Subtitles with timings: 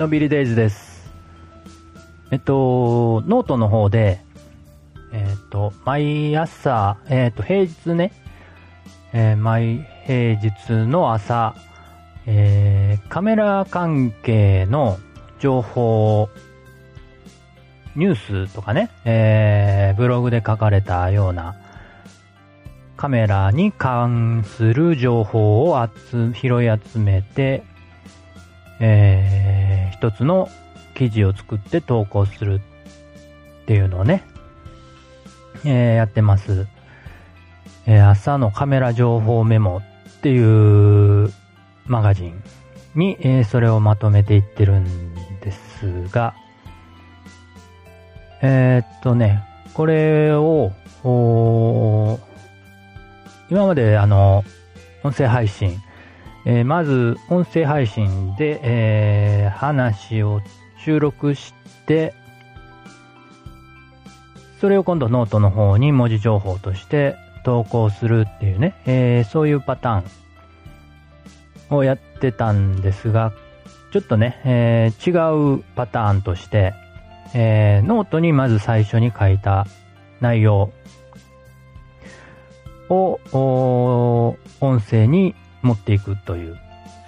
[0.00, 1.12] のんびりデイズです。
[2.30, 4.22] えっと、ノートの方で、
[5.12, 8.10] えっと、毎朝、えっと、平日ね、
[9.12, 11.54] えー毎平日の朝、
[12.24, 14.98] えーカメラ関係の
[15.38, 16.30] 情報、
[17.94, 21.56] ニュースとかね、えーブログで書かれたような、
[22.96, 27.64] カメラに関する情報を拾い集めて、
[28.80, 30.48] えー一つの
[30.94, 32.60] 記事を作って投稿する
[33.62, 34.24] っていうのをね、
[35.64, 36.66] えーやってます。
[37.86, 39.82] えー朝のカメラ情報メモっ
[40.22, 41.32] ていう
[41.86, 42.42] マガジン
[42.94, 46.34] に、えーそれをまとめていってるんですが、
[48.42, 49.44] えーっとね、
[49.74, 50.72] これを、
[53.50, 54.44] 今まであの、
[55.02, 55.78] 音声配信、
[56.46, 60.40] えーまず音声配信で、えー話を
[60.84, 61.52] 収録し
[61.86, 62.14] て、
[64.60, 73.32] それを今度ノートの方に文字情報として投稿するっていうね、えーそういうパターンをやってたんですが、
[73.92, 76.74] ちょっとね、えー違うパターンとして、
[77.34, 79.66] えーノートにまず最初に書いた
[80.20, 80.72] 内容
[82.88, 83.20] を
[84.60, 86.58] 音声に持っていくという、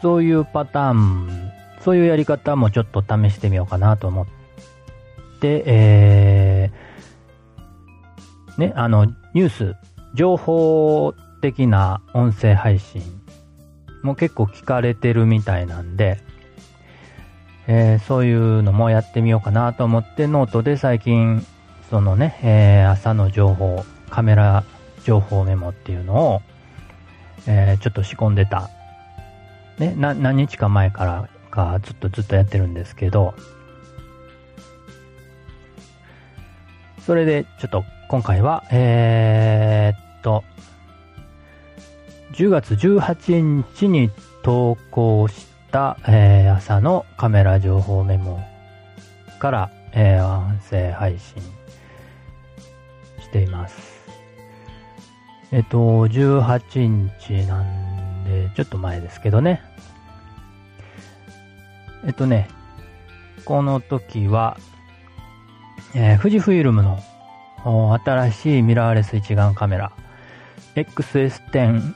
[0.01, 4.27] そういうパターン、そういうやり方もちょっと試してみようかなと思っ
[5.41, 9.77] て、えーね、あの、ニュース、
[10.15, 13.03] 情報的な音声配信
[14.03, 16.19] も結構聞かれてるみたいなんで、
[17.67, 21.47] えーそういうのもやってみようかなと思って、ノートで最近、
[21.91, 24.65] そのね、えー朝の情報、カメラ
[25.05, 26.43] 情報メモっていうのを、
[27.47, 28.71] えーちょっと仕込んでた。
[29.79, 33.35] ね、な、何日か前からかずっとずっとやってるんですけど、
[37.05, 40.45] それでちょっと今回は、えーっと、
[42.35, 44.11] 10月18日に
[44.43, 48.41] 投稿した、えー朝のカメラ情報メモ
[49.39, 51.43] から、えー音声配信
[53.21, 53.92] しています。
[55.53, 59.61] えっと、18日なんで、ちょっと前ですけどね。
[62.07, 62.49] えっとね、
[63.45, 64.57] この時は、
[65.95, 67.03] えー富士フイルムの
[68.03, 69.93] 新しいミラーレス一眼カメラ、
[70.75, 71.93] XS10、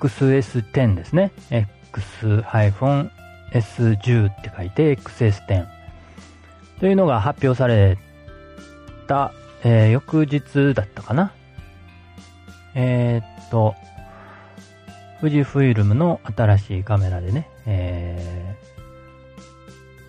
[0.00, 1.30] XS10 ですね。
[1.50, 5.66] X-S10 って書いて XS10
[6.80, 7.98] というのが発表され
[9.06, 11.32] た、えー翌日だったかな。
[12.74, 13.74] えーっと、
[15.20, 18.62] 富士フイルムの新しいカメラでね、えー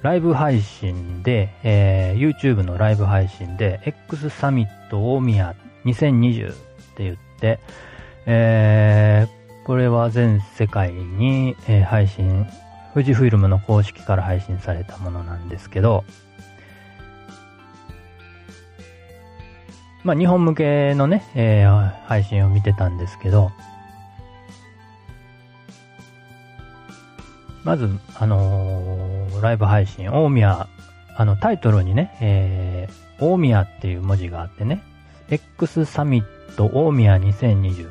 [0.04, 6.56] ライブ配信で、えー YouTube のライブ配信で、X サミット大宮2020っ
[6.96, 7.60] て言って、
[8.26, 12.46] えーこれは全世界に、えー配信、
[12.94, 16.04] 富士フイルムの公式から配信されたものなんですけど、
[20.04, 23.52] まあ日本向けのね、えー配信を見てたんですけど、
[27.64, 30.68] まず、あのーライブ配信、大宮、
[31.16, 34.82] あの、タイトルにね、えー、大宮っていう文字があってね、
[35.30, 37.90] X サミット大宮2020。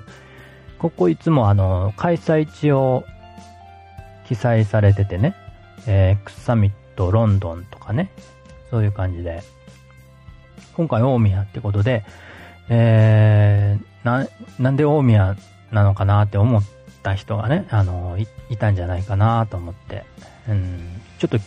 [0.79, 3.05] ここいつもあの、開催地を
[4.29, 5.35] 記載されててね、
[5.87, 8.11] えー X サミットロンドンとかね、
[8.71, 9.43] そういう感じで、
[10.75, 12.05] 今回大宮ってことで、
[12.69, 14.27] えー、な、
[14.59, 15.37] なんで大宮
[15.71, 16.63] なのかなって思っ
[17.03, 20.05] た人がね、あの、いいたんじゃないかなと思って、
[20.49, 21.39] うん、ちょっと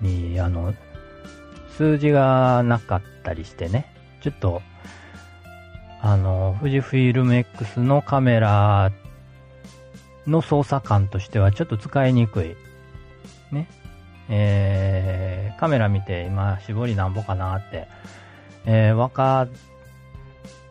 [0.00, 0.74] に、あの、
[1.76, 3.86] 数字がなかったりしてね、
[4.20, 4.62] ちょっと、
[6.00, 8.92] あの、富士フィルム X のカメラ
[10.26, 12.56] の操作感としてはちょっと使いにくい。
[13.52, 13.68] ね。
[14.28, 17.88] えー、カメラ見て今絞りなんぼかなって、
[18.64, 19.48] えー、分かっ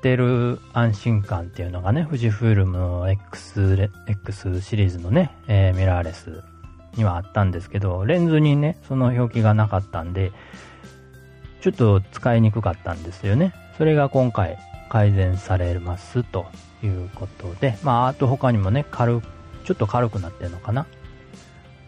[0.02, 6.44] てる安心感っていうのがね、富士フイルムの X, X シリーズのね、えー、ミラーレス
[6.96, 10.32] にはあったんですけど、レンズにね、その表記がなかったんで、
[11.62, 13.54] ちょっと使いにくかったんですよね。
[13.78, 14.58] それが今回
[14.90, 16.46] 改善されますと
[16.84, 19.22] いうことで、まあ、あと他にもね、軽、
[19.64, 20.86] ちょっと軽くなってるのかな？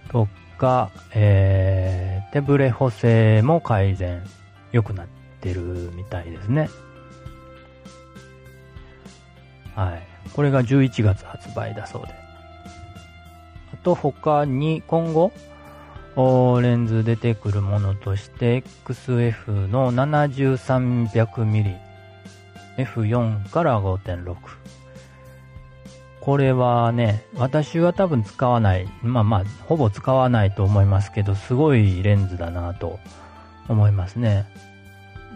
[0.10, 0.28] と
[0.58, 4.24] か、えー、手ブレ補正も改善、
[4.72, 5.08] 良くなっ
[5.42, 6.70] てるみたいですね。
[9.76, 10.02] はい。
[10.34, 12.14] これが11月発売だそうで。
[13.74, 15.32] あと他に今後、
[16.62, 21.78] レンズ出てくるものとして XF の 7300mm
[22.78, 24.36] F4 から5.6
[26.26, 28.88] これはね、私は多分使わない。
[29.04, 33.00] まあまあ、ほぼ使わないと思いますけど、すごいレンズだなと
[33.70, 34.48] 思いますね。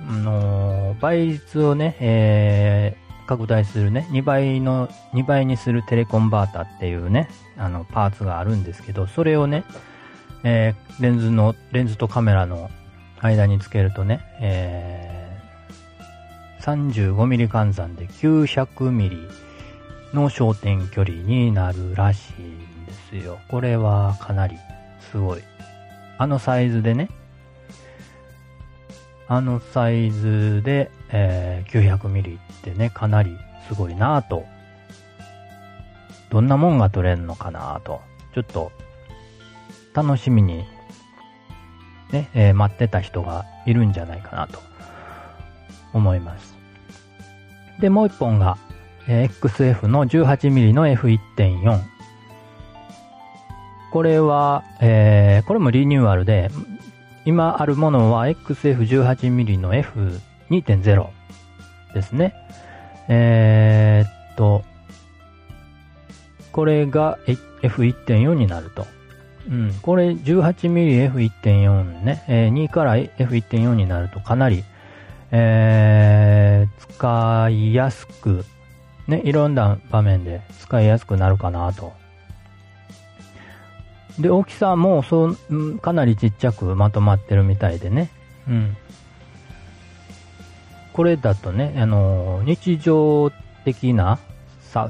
[0.10, 9.66] あの、倍率をね、えー、拡大するね、2倍の、2倍にするテレコンバータっていうね、あの、パーツがあるんですけど、それをね、
[10.44, 12.72] えー、レンズの、レンズとカメラの
[13.20, 19.49] 間につけるとね、えー、35mm 換算で 900mm
[20.14, 23.40] の焦点距離になるらしいんですよ。
[23.48, 24.58] これはかなり
[25.12, 25.42] すごい。
[26.18, 27.10] あのサイズでね、
[29.28, 34.46] あのサイズで、えー、900ミリってね、かなりすごいなぁと。
[36.30, 38.02] どんなもんが撮れるのかなぁと。
[38.34, 38.72] ちょっと、
[39.94, 40.66] 楽しみに、
[42.12, 44.60] ね、えー、待ってた人がいるんじゃないかなと
[45.94, 46.56] 思います。
[47.80, 48.58] で、もう一本が、
[49.10, 51.82] XF の 18mm の F1.4。
[53.92, 56.52] これは、えー、これもリニューアルで、
[57.26, 61.08] 今あるものは XF18mm の F2.0
[61.94, 62.36] ですね。
[63.08, 64.64] えー、っと、
[66.52, 67.18] これが
[67.64, 68.86] F1.4 になると。
[69.50, 74.64] うん、これ 18mmF1.4 ね、えー、2から F1.4 になるとかなり、
[75.32, 78.46] えー、使いやすく
[79.10, 81.94] ね、いろんな場面で使いやすくなるかなと。
[84.20, 88.12] で、大きさもそう、かなりちっちゃくまとまってるみたいでね。
[88.48, 88.78] うん。
[90.94, 93.32] これだとね、あの、日常
[93.66, 94.20] 的な
[94.62, 94.90] さ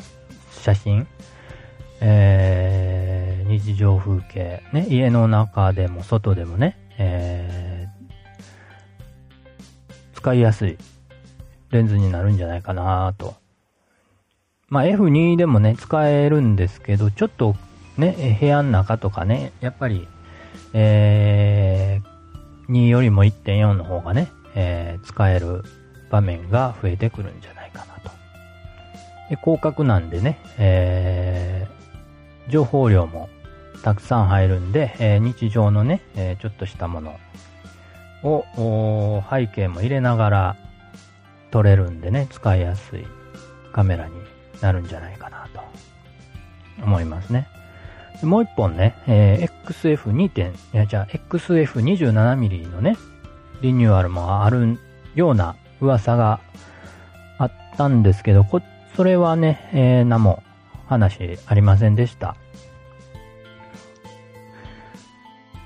[0.51, 1.07] 写真、
[2.01, 10.77] えー、日常風景、ね、家の中でも外でもね、えー、使いやすい
[11.71, 13.35] レンズになるんじゃないかなと
[14.69, 17.55] まあ F2 でもね、使えるんですけど、ちょっと
[17.97, 20.07] ね、部屋の中とかね、やっぱり、
[20.73, 25.63] えー、2よりも1.4の方がね、えー、使える
[26.11, 28.11] 場面が増えてくるんじゃないかなと。
[29.29, 33.29] で広角なんでね、えー、情報量も
[33.83, 37.19] たくさん入るんで、えー、日常のね、えー、ちょっとしたもの
[38.23, 40.55] を背景も入れながら
[41.51, 43.07] 撮れるんでね、使いやすい
[43.71, 44.18] カメラに
[44.61, 45.61] なるんじゃないかなと
[46.83, 47.47] 思いますね。
[48.23, 50.29] もう一本ね、えー、XF2.
[50.29, 52.97] 点、いや、じゃあ XF27mm のね、
[53.61, 54.77] リニューアルもある
[55.15, 56.41] ような噂が
[57.37, 58.61] あったんですけど、こ、
[58.95, 60.43] それはね、えー、何も
[60.87, 62.35] 話ありませんでした。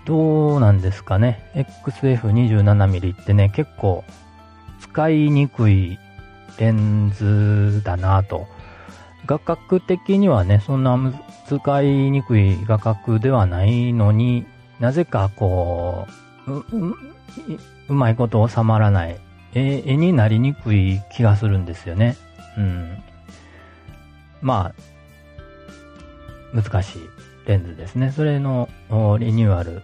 [0.06, 1.50] どうなんですかね。
[1.86, 4.04] XF27mm ってね、結構
[4.82, 5.98] 使いにくい
[6.60, 8.48] レンズだなと
[9.26, 10.98] 画角的にはね、そんな
[11.48, 14.46] 使いにくい画角ではないのに
[14.80, 16.08] なぜかこ
[16.48, 16.96] う、う、う
[17.90, 19.20] うまいこと収まらない、
[19.54, 22.18] 絵絵になりにくい気がするんですよね。
[22.58, 23.04] うん。
[24.42, 24.74] ま
[26.54, 27.10] あ、難しい
[27.46, 28.12] レンズですね。
[28.12, 28.70] それの
[29.20, 29.82] リニューアル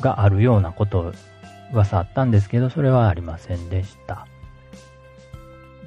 [0.00, 1.12] があるようなこと
[1.72, 4.26] 噂あったんですけど、それはありませんでした。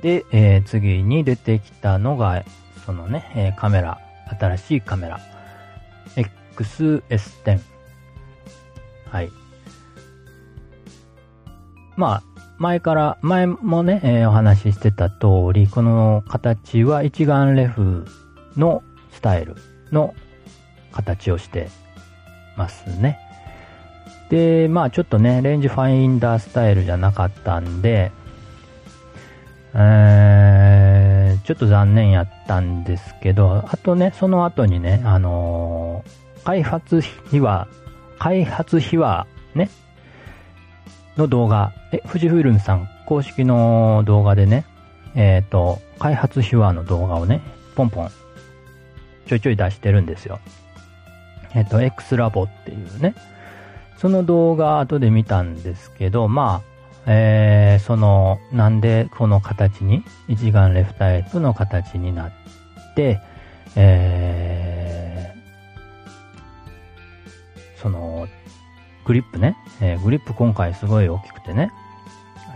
[0.01, 2.43] で、えー、次に出てきたのが、
[2.85, 3.99] そのね、え、カメラ、
[4.39, 5.19] 新しいカメラ、
[6.55, 7.59] XS10。
[9.09, 9.31] はい。
[11.95, 12.23] まあ、
[12.57, 18.05] 前から、前もね、えー、お話ししてた通り、この形は一眼レフ
[18.55, 19.55] のスタイル
[19.91, 20.13] の
[20.91, 21.69] 形をして
[22.55, 23.19] ますね。
[24.29, 28.11] で、まあちょっとね、レンジファインダースタイルじゃなかったんで、
[29.73, 30.30] えー、
[31.51, 37.67] ちょっと残念やったんですけど、あとね、その後にね、あのー、開発秘話、
[38.19, 39.69] 開発秘話ね、
[41.17, 44.65] の動画、え、富士フイルムさん公式の動画でね、
[45.13, 47.41] えっ、ー、と、開発秘話の動画をね、
[47.75, 48.09] ポンポン、
[49.27, 50.39] ちょいちょい出してるんですよ。
[51.53, 53.13] えっ、ー、と、X ラボっていうね、
[53.97, 56.70] その動画後で見たんですけど、まあ、
[57.05, 62.31] えー、その、なんでこの形に、一眼レフタイプの形になっ
[62.95, 63.19] て、
[63.75, 68.27] えー、その、
[69.05, 71.71] グリップね、えー、グリップ今回すごい大きくてね、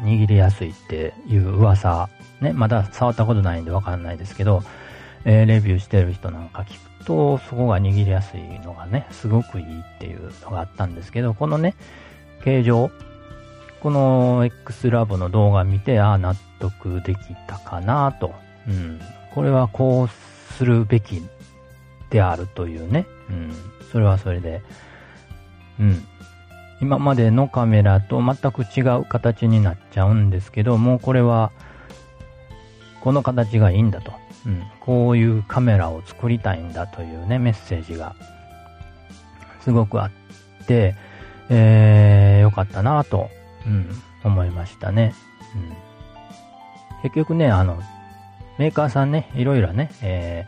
[0.03, 2.09] 握りやすいっていう噂、
[2.41, 4.61] ね、まだ触ったことないんでわかんないですけど、
[5.23, 11.75] えー、レビューしてる人なんか聞くと、そこが握りやすいのがね、すごくいいっていうのがあったんですけど、このね、
[12.43, 12.91] 形状、
[13.85, 18.33] この X ラボの動画見て、ああ、納得できたかなと。
[18.67, 18.99] うん。
[19.35, 21.21] これはこうするべき
[22.09, 23.05] であるというね。
[23.29, 23.53] うん。
[23.91, 24.63] それはそれで、
[25.79, 26.03] うん。
[26.81, 31.51] 今までのカメラと全く違う形になっちゃうんですけど、もうこれは、
[33.01, 34.13] この形がいいんだと。
[34.47, 38.15] うん、こういうカメラを作りたいんだというね、メッセージが
[39.61, 40.95] すごくあって、
[41.49, 43.29] えー、よかったなと、
[43.65, 43.89] うん、
[44.23, 45.13] 思いましたね。
[45.55, 47.81] うん、結局ね、あの、
[48.57, 50.47] メーカーさんね、いろいろね、え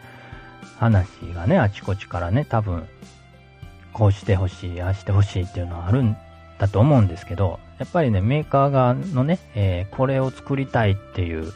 [0.62, 2.88] ー、話がね、あちこちからね、多分、
[3.94, 6.16] こうしてほしい、ああしてほしいっていうのはあるん
[6.60, 11.52] だと思うんですけど、やっぱりね、メーカー側のね、えー、これを作りたいっていう、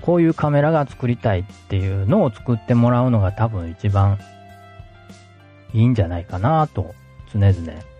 [0.00, 4.18] こういうカメラが作りたいっていうのを作ってもらうのが多分一番
[5.72, 6.94] いいんじゃないかなと
[7.32, 7.54] 常々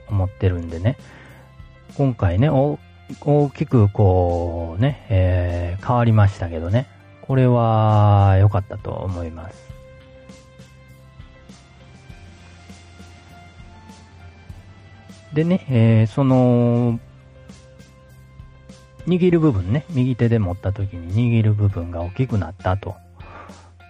[0.09, 0.97] 思ってるんでね。
[1.97, 2.79] 今回ね、大
[3.51, 6.89] きくこうね、えー、変わりましたけどね。
[7.23, 9.75] これは良かったと思います。
[15.33, 17.01] でね、えー、その、
[19.07, 22.95] 握る部分ね、右手で持った時に握る部分が大きくなったと。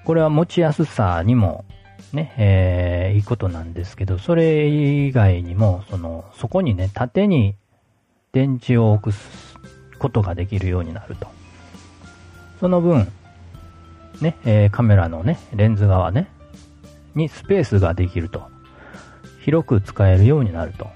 [0.05, 1.65] これは持ちやすさにも
[2.13, 7.57] ね、えー、いいことなんですけど、それ以外にも、その、そこにね、縦に
[8.35, 9.15] 電池を置く
[10.01, 11.29] ことができるようになると。
[12.59, 13.11] その分、
[14.21, 16.29] ね、えー、カメラのね、レンズ側ね、
[17.15, 18.43] にスペースができると。
[19.41, 20.91] 広く使えるようになると。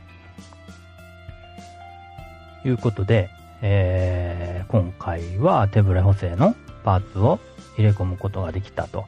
[2.64, 3.30] いうことで、
[3.62, 7.38] えー、今回は手ぶれ補正のパーツを
[7.76, 9.06] 入れ込むことができたと。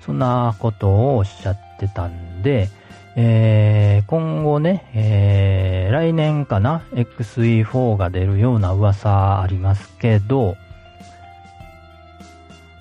[0.00, 2.70] そんなことをおっしゃってたんで、
[3.16, 10.56] えー、今後ね、えー、来年かな、XE4 が出るような噂ありますけど、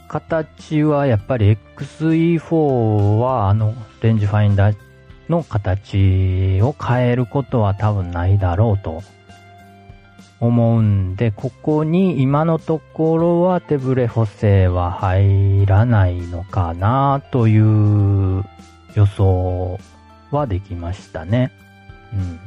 [0.08, 4.78] 形はやっぱり XE4 はあのレンジファインダー
[5.30, 9.04] の形を変えることは多分ないだろうと
[10.40, 18.44] 思うんで、ここに今のところは手ブレ補正は入らないのかなという
[18.96, 19.80] 予想
[20.32, 21.52] はできましたね。
[22.14, 22.40] うん。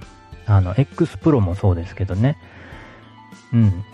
[0.46, 2.36] あの、X Pro もそうですけどね。
[3.52, 3.84] うん。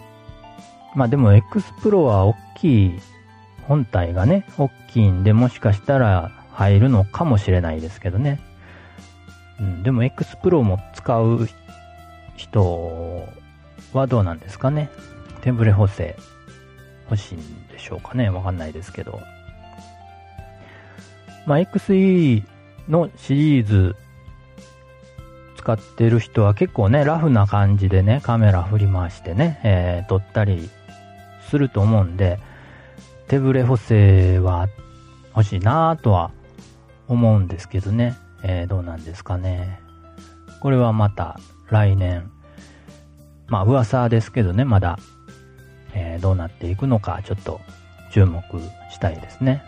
[0.94, 3.00] まあでも X Pro は大きい、
[3.66, 8.40] 本体がね、大きいんで、もしかしたら入るのかもしれないですけどね。
[9.60, 11.48] うん、でも X Pro も使う
[12.36, 13.26] 人
[13.92, 14.90] はどうなんですかね。
[15.42, 16.16] テンブレ補正
[17.10, 18.30] 欲しいんでしょうかね。
[18.30, 19.20] わかんないですけど。
[21.46, 22.44] まあ、XE
[22.88, 23.96] のシリーズ
[25.56, 30.70] 使ってる人は結構ね、ラフな感じでね、カメラ振り回してね、えー、撮ったり
[31.48, 32.38] すると思うんで、
[33.26, 34.68] 手ブレ補正は
[35.36, 36.30] 欲しいなぁとは
[37.06, 39.80] 思うんですけどね、えー、どうなんですかね。
[40.60, 41.38] これはまた
[41.70, 42.30] 来年
[43.48, 44.98] まあ噂ですけどね、まだ、
[45.94, 47.60] えー、どうなっていくのか、ちょっと
[48.12, 48.42] 注目
[48.90, 49.64] したいですね。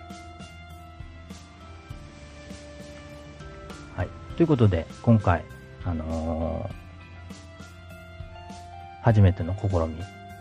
[4.40, 5.44] ということで、今回、
[5.84, 6.74] あのー
[9.02, 9.96] 初めての試み、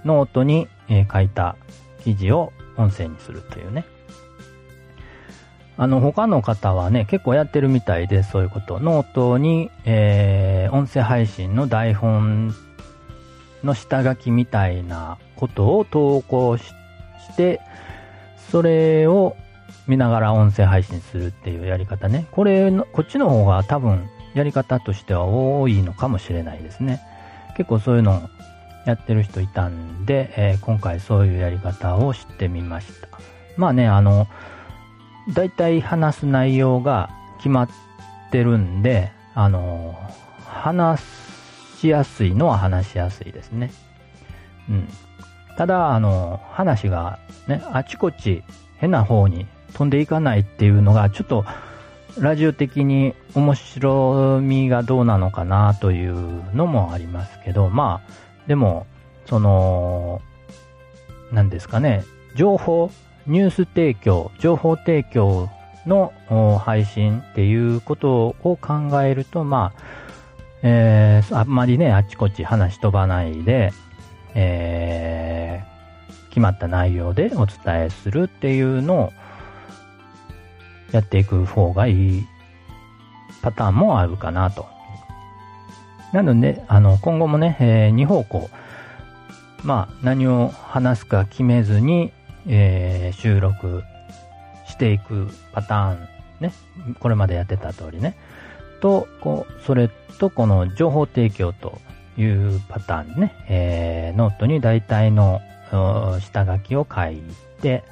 [0.06, 1.58] ノートに、えー書いた
[2.06, 3.84] 記事を音声にするというね。
[5.75, 8.79] あの、他の方はね、結構やってるみたいで、そういうこと。
[8.79, 12.56] ノートに、えー音声配信の台本
[13.65, 17.60] の下書きみたいなことを投稿しして、
[18.50, 19.36] それを
[19.89, 22.27] 見ながら音声配信するっていうやり方ね。
[22.31, 27.01] これの、こっちの方が多分やり方としては多いのかもしれないですね。
[27.58, 28.29] 結構そういうの
[28.86, 33.08] やってる人いたんで、えー今回そういうやり方を知ってみました。
[33.58, 34.27] まあね、あの、
[35.34, 37.69] だいたい話す内容が決まっ
[38.31, 40.00] てるんで、あの、
[40.46, 41.01] 話
[41.79, 43.72] しやすいのは話しやすいですね。
[44.69, 44.88] うん。
[45.58, 47.17] ただ、あの、話が
[47.48, 48.43] ね、あちこち
[48.77, 51.45] 変な方に飛んでいかないっていうのが、ちょっと、
[52.17, 58.11] ラジオ的に面白みがどうなのかなというのもありますけど、まあ、
[58.47, 58.88] でも、
[59.25, 60.21] その、
[61.31, 62.03] なんですかね、
[62.35, 62.91] 情報、
[63.27, 65.49] ニュース提供、情報提供
[65.85, 66.11] の
[66.57, 69.81] 配信っていうことを考えると、まあ、
[70.61, 73.71] えーあんまりね、あちこち話飛ばないで、
[74.33, 75.69] えー
[76.29, 79.13] 決まった内容でお伝えするっていうのを
[80.91, 82.27] やっていく方がいい
[83.41, 84.67] パターンもあるかなと。
[86.13, 88.50] なので、あの、今後もね、えー、2方向、
[89.63, 92.12] まあ、何を話すか決めずに、
[92.48, 93.84] えー収録
[94.65, 96.08] していくパターン、
[96.39, 96.53] ね、
[97.00, 98.15] これまでやってた通りね、
[98.81, 101.79] と、こう、それとこの情報提供と
[102.17, 105.41] いうパターンね、えーノートに大体の
[106.22, 107.22] 下書きを書い
[107.62, 107.84] て、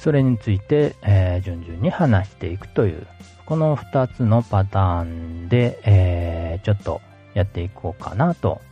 [0.00, 3.06] それについて、えー順々に話していくという、
[3.44, 7.02] この2つのパターンで、えーちょっと
[7.34, 8.62] やっていこうかなと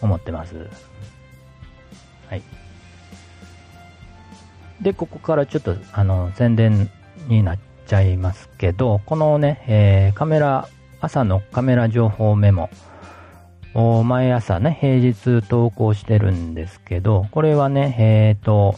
[0.00, 0.70] 思ってます。
[2.30, 2.42] はい。
[4.80, 6.90] で、ここからちょっと、あの、宣伝
[7.28, 10.66] になっちゃいますけど、このね、えーカメラ、
[11.02, 12.70] 朝のカメラ情報メモ
[13.74, 18.76] を毎朝ね、平日投稿してるんですけど、これはね、えっ、と、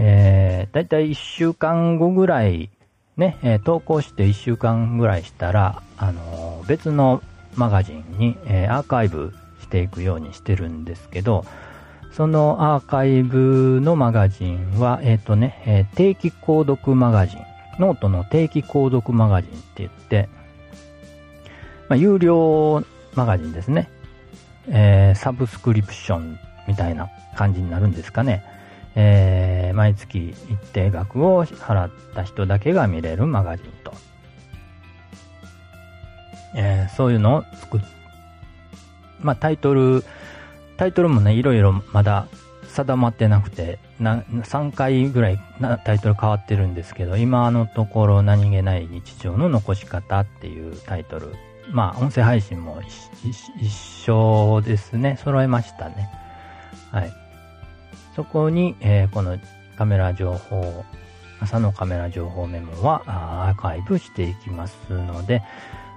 [0.00, 2.70] えー、だいたい1週間後ぐらい、
[3.16, 7.22] ね、え投稿して1週間ぐらいしたら、あのー別の
[7.56, 11.44] マガジンに、えーアーカイブしていくようにしてるんですけど、
[12.12, 17.40] そのアーカイブのマガジンは、えっ、とね、えー定期購読マガジン、
[17.80, 20.28] ノートの定期購読マガジンって言って、
[21.88, 22.84] まあ、有料
[23.16, 23.90] マガジンですね。
[24.68, 28.57] えーサブスクリプションみたいな感じになるんですかね。
[29.00, 33.92] えー毎月一定額を払った人だけが見れるマガジンと。
[36.56, 37.80] えーそういうのを作っ、
[39.20, 40.04] まあタイトル、
[40.76, 42.26] タイトルもね、いろいろまだ
[42.66, 51.36] 定まってなくて、な3回ぐらいなタイトル変わってるんですけど、今のところ何気ない日常の残し方っていうタイトル。
[51.70, 52.82] まあ音声配信も
[53.62, 55.20] 一緒ですね。
[55.22, 56.10] 揃えましたね。
[56.90, 57.27] はい。
[58.18, 59.38] そこに、えーこの
[59.76, 60.84] カメラ情報、
[61.38, 65.40] 朝のカメラ情報メモはアーカイブしていきますので、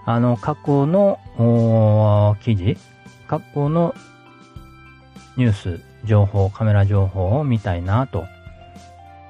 [0.06, 2.78] あの、過去の記事、
[3.26, 3.96] 過去の
[5.36, 8.26] ニュース、情報、カメラ情報を見たいなと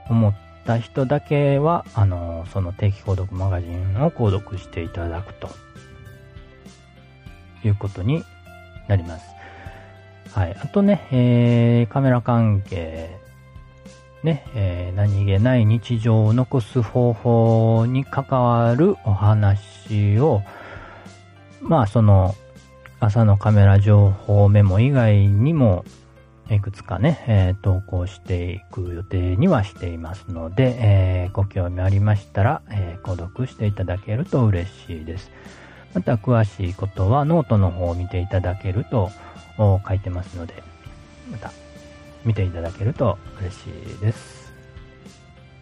[0.10, 5.50] 思った人だけは、あの、その定期購読マガジンを購読していただくと
[7.64, 8.26] いうことに
[8.90, 9.31] なります。
[10.34, 10.58] はい。
[10.62, 13.20] あとね、えー、カメラ関係、
[14.24, 20.42] ね、えー何気ない日常を残す方法に関わるお話を、
[21.62, 22.36] まあ、その、
[23.00, 25.84] 朝のカメラ情報メモ以外にも、
[26.50, 35.32] いくつかね、えー投稿していく予定にはしていますので、えーご興味ありましたら、えー購読していただけると嬉しいです。
[35.94, 39.12] また詳しいことはノートの方を見ていただけると
[39.64, 40.64] お書いてますので、
[41.32, 41.52] また
[42.26, 44.54] 見ていただけると嬉しいです。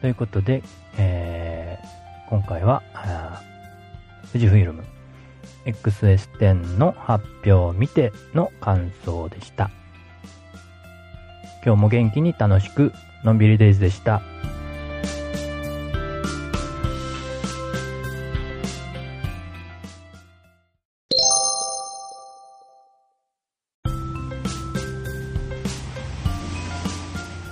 [0.02, 0.64] ということで、
[0.98, 2.84] えー今回は、
[4.32, 4.84] 富士フイルム
[5.66, 9.72] XS10 の発表を見ての感想でした。
[11.66, 14.22] 今日も元気に楽しく、のんびりデイズでした。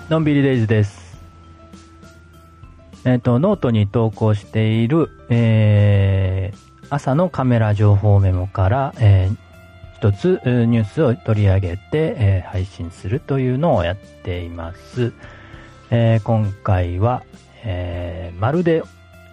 [0.09, 1.17] のんびりデイズです。
[3.03, 9.37] えっ、と、ノートに投稿している、えー、朝のカメラ情報メモから、えー、
[9.97, 15.11] 一つニュースを取り上げて、えー、配信するというのをやっています。
[15.89, 17.23] えー、今回は、
[17.65, 18.83] えー、まるで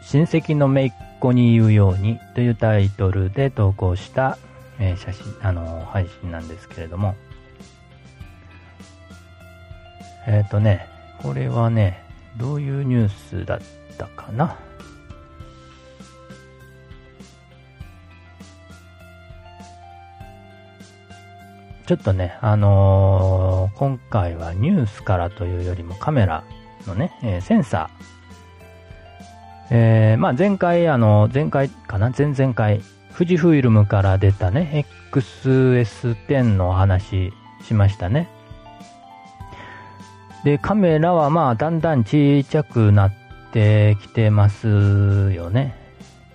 [0.02, 4.38] 親戚の姪っ子に言うようにというタイトルで投稿した、
[4.80, 7.14] え写真、あの配信なんですけれども、
[10.26, 10.86] えっ、とね、
[11.22, 12.02] これはね、
[12.36, 13.60] どういうニュースだっ
[13.98, 14.56] たかな？
[21.86, 26.42] ちょっとね、あのー、今回はニュースからというよりもカメラ
[26.86, 28.04] のね、えー、センサー。
[29.70, 32.10] えー、まあ前回、あの、前回かな？
[32.16, 32.80] 前々回、
[33.12, 37.32] 富士フイルムから出たね、XS10 の話
[37.62, 38.28] しましたね。
[40.44, 43.12] で、カメラはまあだんだんちっちゃくなっ
[43.52, 44.68] てきてます
[45.32, 45.74] よね。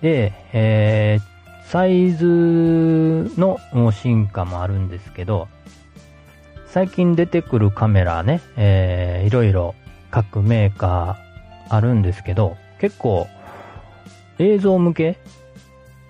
[0.02, 3.58] で、えー、サイズの
[3.92, 5.46] 進化もあるんですけど、
[6.66, 9.74] 最近出てくるカメラね、えー、いろいろ
[10.10, 13.28] 各メーカーあるんですけど、結構
[14.40, 15.18] 映像向け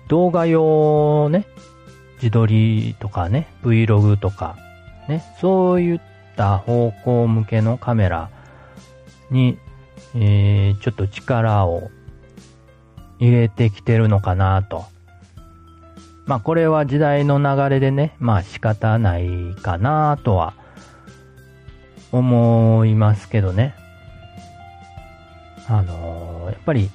[0.07, 1.45] 動画用ね、
[2.15, 4.57] 自撮りとかね、Vlog とか、
[5.07, 5.99] ね、そういっ
[6.41, 8.31] た方向向けのカメラ
[9.29, 9.59] に、
[10.15, 11.91] えー、ちょっと力を
[13.19, 14.85] 入れてきてるのかなと。
[16.25, 20.55] まあこれは時代の流れでね、まあ仕方ないかなとは
[22.11, 23.75] 思いますけどね。
[25.67, 26.89] あのー、やっぱり、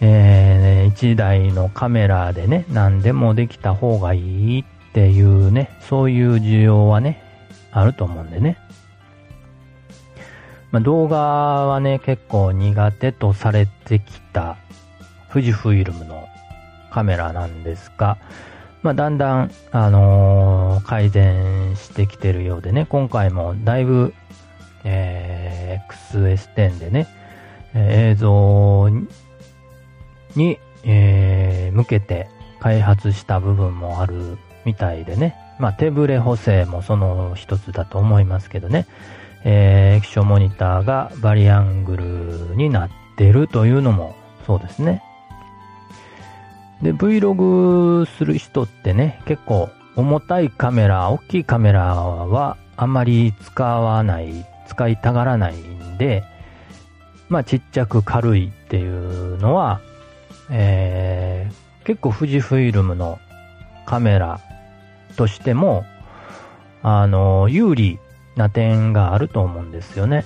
[0.00, 7.22] えー、一台のカメラでね、何でもできた方がいいっていうね、そういう需要はね、
[7.70, 8.63] あると思うんでね。
[10.74, 14.56] まあ、動画はね、結構苦手とされてきた
[15.32, 16.26] 富士フイルムの
[16.90, 18.18] カメラなんですが、
[18.82, 24.14] まあ、だんだん、あのー、改善してきてるようでね、今回もだいぶ、
[24.82, 27.06] えー、XS10 でね、
[27.72, 28.88] え、映像
[30.34, 38.88] に、えー、向けて開発した部分もあるみたいでね、まあ、手ブレ補正もその一つだと思いますけどね、
[39.44, 45.02] えー、液晶モニターがバリアングルになってるというのもそうですね。
[46.82, 56.24] で、Vlog する人ってね、結構重たいカメラ、大きいカメラはあんまり使わない、使いたがらないんで、
[57.28, 59.80] まあちっちゃく軽いっていうのは、
[60.50, 63.18] えー、結構富士フイルムの
[63.86, 64.40] カメラ
[65.16, 65.84] としても、
[66.82, 67.98] あの、有利
[68.36, 70.24] な点があると思うんですよね。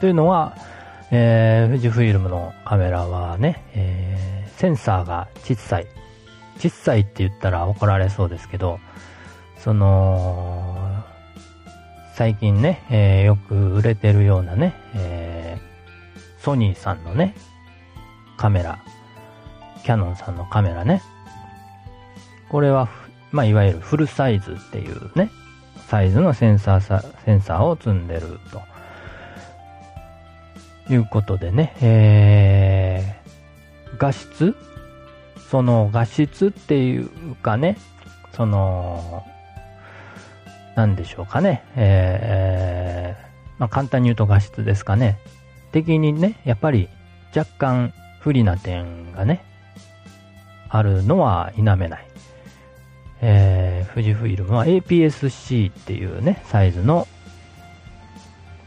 [0.00, 0.56] というのは、
[1.10, 5.86] えー、富士フイルムのカメラはね、えー、センサーが小さい。
[6.58, 8.80] 小さいって言ったら怒られそうですけど、
[9.56, 11.04] その、
[12.14, 17.34] 最近ね、えー、よく売れてるようなね、えー、ソニーさんのね、
[18.36, 18.78] カメラ、
[19.84, 21.02] キャノンさんのカメラね。
[22.50, 22.88] これは、
[23.32, 25.30] まあ、いわゆるフルサイズっていうね、
[25.88, 28.62] サイズのセンサーさ、センサーを積んでると。
[30.88, 34.56] いうことでね、えー、画質？
[35.48, 37.76] その画質っていうかね、
[38.32, 39.24] その、
[40.74, 45.20] なんでしょうかね、えー、まあ、簡単に言うと画質ですかね。
[45.70, 46.88] 的にね、やっぱり
[47.36, 49.44] 若干不利な点がね、
[50.68, 52.09] あるのは否めない。
[53.22, 57.06] えー、富士フイルムは APS-C っていうね、サイズの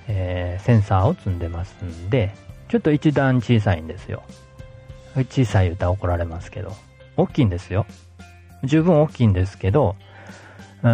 [0.08, 2.32] えー、センサーを積んでますんで、
[2.68, 4.24] ちょっと一段小さいんですよ。
[5.30, 6.74] 小さい歌怒られますけど、
[7.18, 7.86] 大きいんですよ。
[8.64, 9.96] 十分大きいんですけど、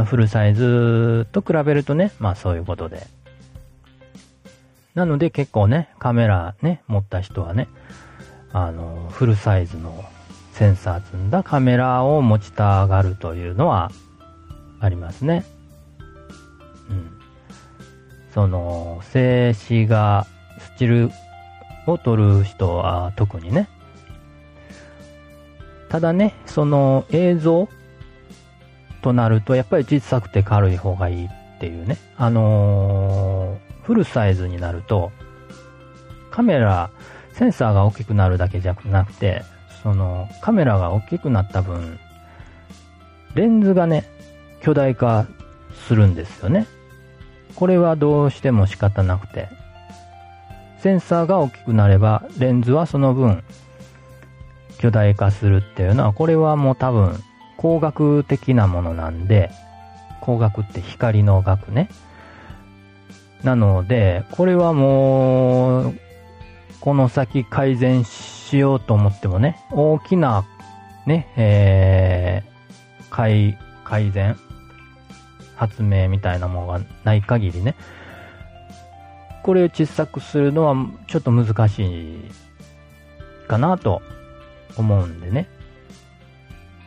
[0.05, 3.07] フルサイズと比べるとね、まあそういうことで。
[4.93, 7.67] なので結構ね、カメラね、持った人はね、
[8.51, 10.03] あの、フルサイズの
[10.59, 13.91] センサー積んだカメラを持ちたがるというのは
[14.81, 15.45] ありますね。
[16.89, 17.11] うん。
[18.33, 20.27] その、静止画、
[20.59, 21.11] スチル
[21.87, 23.69] を撮る人は特にね。
[25.87, 27.69] ただね、その映像
[29.01, 31.29] となると、やっぱり小さくて軽い方がいいっ
[31.61, 31.97] ていうね。
[32.17, 35.13] あのー、フルサイズになると、
[36.31, 36.89] カメラ、
[37.31, 39.45] センサーが大きくなるだけじゃなくて、
[39.83, 41.99] そのカメラが大きくなった分、
[43.35, 44.05] レンズがね、
[44.61, 45.27] 巨大化
[45.87, 46.67] するんですよね。
[47.55, 49.49] これはどうしても仕方なくて、
[50.79, 53.43] センサーが大きくなれば、レンズはその分、
[54.77, 57.21] 巨大化するっていうのは、これはもう多分、
[57.57, 59.51] 光学的なものなんで、
[60.21, 61.89] 光学って光の学ね。
[63.43, 65.99] なので、これはもう、
[66.79, 70.45] この先改善しようと思ってもね、大きな、
[71.05, 74.37] ね、えー、改、改善、
[75.55, 77.75] 発明みたいなものがない限りね、
[79.43, 80.75] これを小さくするのは
[81.07, 82.31] ちょっと難しい
[83.47, 84.01] かなと
[84.77, 85.47] 思うんでね。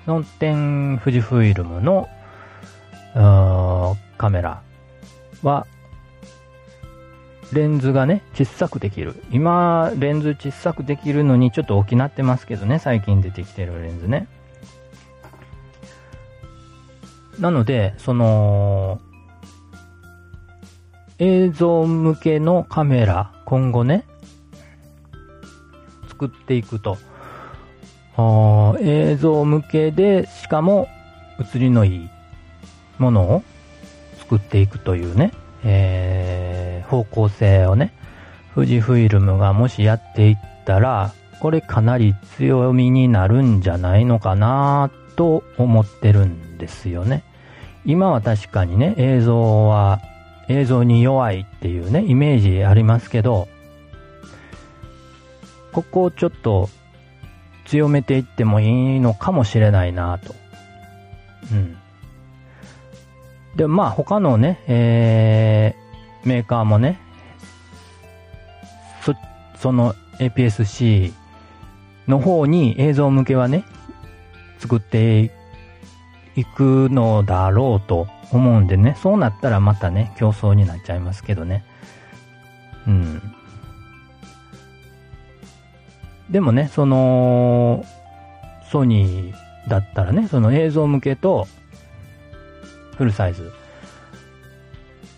[0.04, 2.08] その点、富士フイルムの
[3.14, 4.62] カメラ
[5.42, 5.66] は、
[7.52, 9.22] レンズがね、小さくできる。
[9.30, 14.26] 今、レンズ小さくできるのにちょっと大きなってますけどね、最近出てきてるレンズね。
[17.38, 19.00] なので、その、
[21.18, 24.04] 映像向けのカメラ、今後ね、
[26.08, 26.98] 作っていくと、
[28.80, 30.88] 映像向けで、しかも
[31.54, 32.10] 映りのいい
[32.98, 33.42] ものを
[34.18, 35.32] 作っていくというね、
[35.64, 36.51] えー、
[36.92, 37.94] 方向性をね、
[38.54, 47.24] 富士フイルムがもしやっていったら、これかなり強みになるんじゃないのかなと思ってるんですよね。
[47.86, 50.00] 今は確かにね、映像は、
[50.48, 53.48] 映像に弱いっていうね、イメージありますけど、
[55.72, 56.68] ここをちょっと
[57.64, 60.34] 強めていってもいいのかもしれないなと。
[61.50, 61.78] うん。
[63.56, 65.74] で、まあ他のね、え、
[66.24, 67.00] メーカーもね、
[69.02, 69.14] そ、
[69.56, 71.12] その APS-C
[72.08, 73.64] の方に映像向けはね、
[74.58, 75.32] 作って
[76.36, 81.64] いくのだろうと思うんでね、そうなったらまたね、競争になっちゃいますけどね。
[82.86, 83.22] うん。
[86.30, 87.84] でもね、その、
[88.70, 91.46] ソニーだったらね、その映像向けと、
[92.96, 93.52] フルサイズ。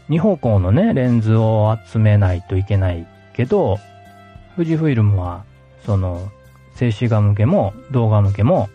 [0.09, 3.79] 2方向のね、レンズを集めないといけないけど、
[4.57, 5.45] 富士フイルムは、
[5.85, 6.31] その、
[6.75, 8.69] 静止画向けも動画向けも、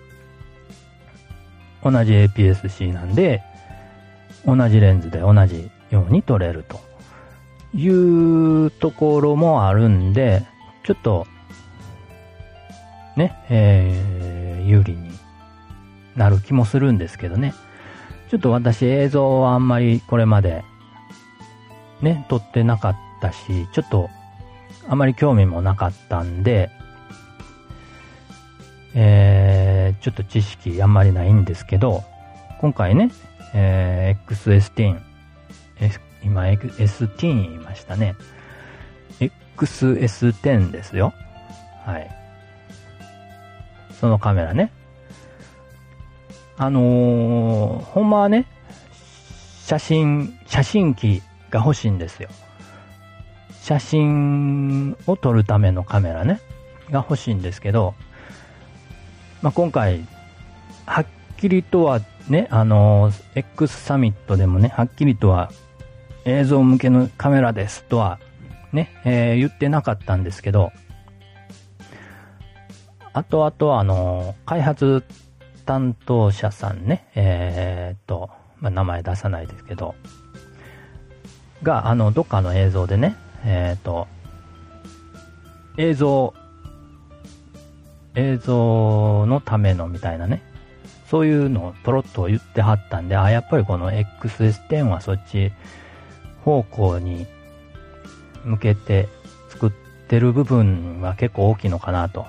[1.83, 3.43] 同じ APS-C なんで、
[4.45, 6.79] 同じレンズで同じように撮れると
[7.75, 10.45] いうところもあるんで、
[10.83, 11.27] ちょっと
[13.15, 15.11] ね、えー、有利に
[16.15, 17.53] なる気もするんですけどね。
[18.29, 20.63] ちょっと私映像はあんまりこれまで
[22.01, 24.09] ね、撮ってなかったし、ちょっと
[24.87, 26.71] あまり興味もなかったんで、
[28.95, 32.03] えー、ちょっと知識あんまりないんですけど、
[32.59, 33.11] 今回ね、
[33.53, 34.99] えー、XS10、
[35.79, 38.15] S、今 S10 言いましたね。
[39.57, 41.13] XS10 ですよ。
[41.85, 42.09] はい。
[43.99, 44.71] そのカメラね。
[46.57, 48.45] あのー、ほんまはね、
[49.65, 52.29] 写真、写真機が欲しいんですよ。
[53.61, 56.39] 写真を撮るためのカメラね、
[56.89, 57.93] が欲しいんですけど、
[59.41, 60.05] まあ、今回、
[60.85, 61.05] はっ
[61.37, 65.51] きりとはね、あの、X サミットでもね、はっきりとは
[66.25, 68.19] 映像向けのカメラですとは
[68.71, 70.71] ね、えー、言ってなかったんですけど、
[73.13, 75.03] あとあとあの、開発
[75.65, 79.95] 担当者さんね、えー、っと、まあ、名前出さないですけど、
[81.63, 84.07] が、あの、どっかの映像でね、えー、っと、
[85.77, 86.33] 映像、
[88.15, 90.41] 映像のためのみたいなね、
[91.09, 95.51] そういうのをポロッと言ってはったんで、あ、やっぱりこの XS10 はそっち
[96.43, 97.27] 方向に
[98.43, 99.07] 向けて
[99.49, 99.71] 作っ
[100.07, 102.25] てる部分は結構大きいのかなと。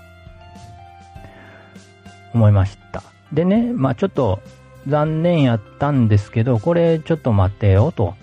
[2.34, 3.02] 思いました。
[3.32, 4.40] でね、まあちょっと
[4.86, 8.14] 残念やったんですけど、これちょっと待ってよと。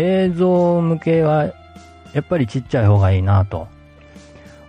[0.00, 1.52] 映像向けは
[2.14, 3.68] やっぱりちっちゃい方がいいなと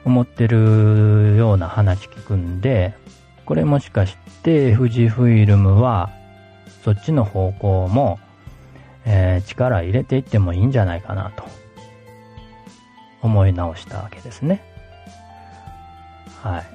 [0.03, 2.93] 思ってるような話聞くんで、
[3.45, 6.09] これもしかして富士フイルムは
[6.83, 8.19] そっちの方向も、
[9.05, 11.45] えー、力入れていってもいいんじゃないかなと
[13.21, 14.61] 思い直したわけですね。
[16.41, 16.65] はい。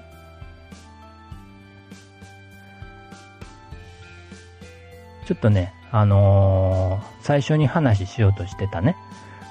[5.26, 8.96] ちょっとね、あのー、最初に話しようとしてたね、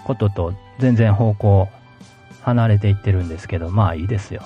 [0.06, 1.68] ことと全然方向
[2.42, 4.44] 離れていってるんですけど、まあいいですよ。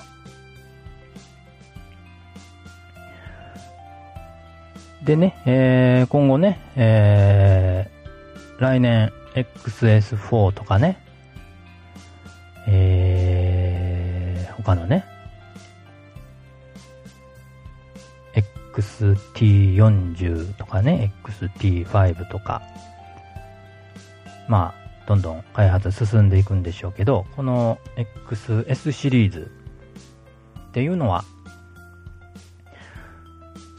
[5.04, 10.98] でね、えー、今後ね、えー、来年 XS4 とかね、
[12.66, 15.04] えー、他のね、
[18.34, 22.60] XT40 とかね、XT5 とか、
[24.50, 27.78] まあ、どんどん開発進んでいくんでしょうけど、この
[28.26, 29.48] XS シリーズ
[30.58, 31.22] っていうのは、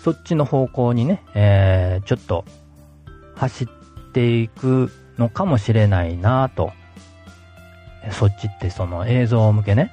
[0.02, 2.46] そっちの方向にね、えー、ちょっと
[3.36, 3.68] 走っ
[4.14, 6.72] ていくのかもしれないなと。
[8.12, 9.92] そっちってその映像向けね。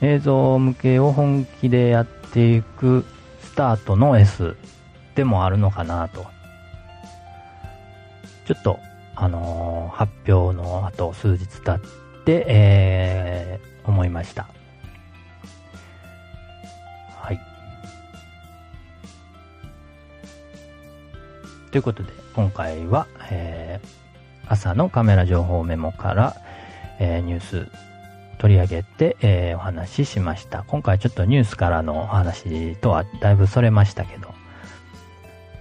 [0.00, 3.04] 映像向けを本気でやっていく
[3.40, 4.54] スタートの S
[5.16, 6.24] でもあるのかなと。
[8.46, 8.78] ちょっと、
[9.20, 14.46] あのー、発表の後数日経って、えー、思いました。
[17.16, 17.40] はい。
[21.72, 23.88] ということで、今回は、えー、
[24.52, 26.36] 朝のカメラ情報メモから、
[27.00, 27.66] えー、ニュース
[28.38, 30.62] 取り上げて、えー、お話ししました。
[30.68, 34.32] 今回ちょっとニュースからのお話とはだいぶそれましたけど、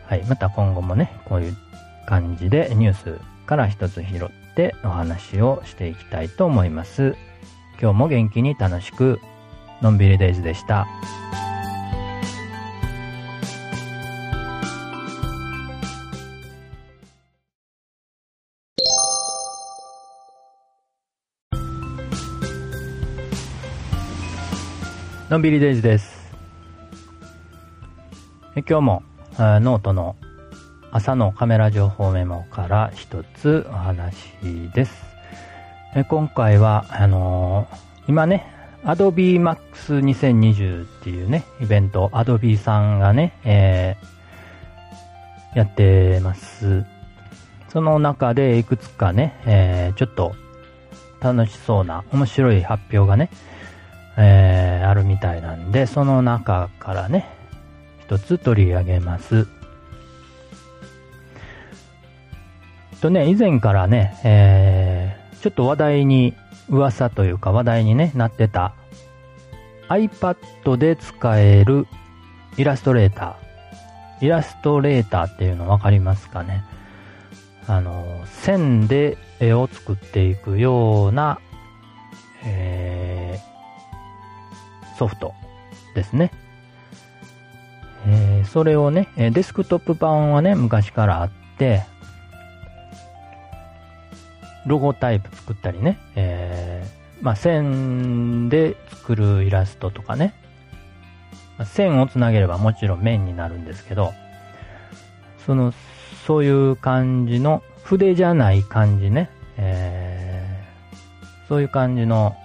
[0.05, 1.57] はい、また今後もね、こういう
[2.05, 7.15] 感じでニュースから一つ拾ってお話をしていきたいと思います。
[7.81, 9.19] 今日も元気に楽しく、
[9.81, 10.85] のんびりデイズでした。
[25.29, 26.27] のんびりデイズです。
[28.55, 29.03] 今日も
[29.37, 30.15] ノートの
[30.91, 34.15] 朝のカメラ情報メモから一つお話
[34.73, 35.05] です。
[35.95, 37.77] え今回は、あのー、
[38.09, 38.45] 今ね、
[38.83, 46.85] Adobe Max 2020っていうね、イベント、Adobe さんがね、えー、やってます。
[47.69, 50.35] その中でいくつかね、えー、ちょっと
[51.19, 53.29] 楽しそうな面白い発表がね、
[54.17, 57.27] えー、あるみたいなんで、その中からね、
[58.05, 59.47] 一つ取り上げます。
[62.97, 66.33] っとね、以前からね、えー、ちょっと話題に、
[66.69, 68.73] 噂というか話題に、ね、なってた
[69.87, 71.87] iPad で使える
[72.57, 74.25] イラストレーター。
[74.25, 76.65] イラストレーターっていうの分かりますかね？
[77.67, 81.39] あの、線で絵を作っていくような、
[82.45, 85.33] えー、ソフト
[85.95, 86.31] ですね。
[88.07, 91.83] えー、それをね、デスクトップ版はね、昔からあって、
[94.67, 100.33] ロゴタイプ作ったりね、えー、まあ、線で作るイラストとかね、
[101.57, 104.13] まあ、線をつなげればもちろん面になるんですけど、
[105.45, 105.73] その、
[106.25, 112.35] そういう感じの、筆じゃない感じね、えー、そういう感じの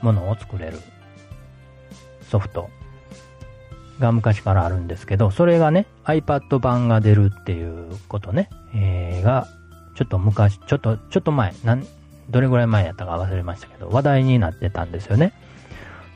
[0.00, 0.78] ものを作れる。
[2.30, 2.70] ソフト
[4.00, 9.48] が昔からあるんですけど、それがね、iPad 版が出るっていうことね、えー、が、
[9.96, 11.84] ちょっと昔、ちょっと、ちょっと前、なん、
[12.30, 15.32] どれぐらい前やったか忘れましたけど、話題になってたんですよね。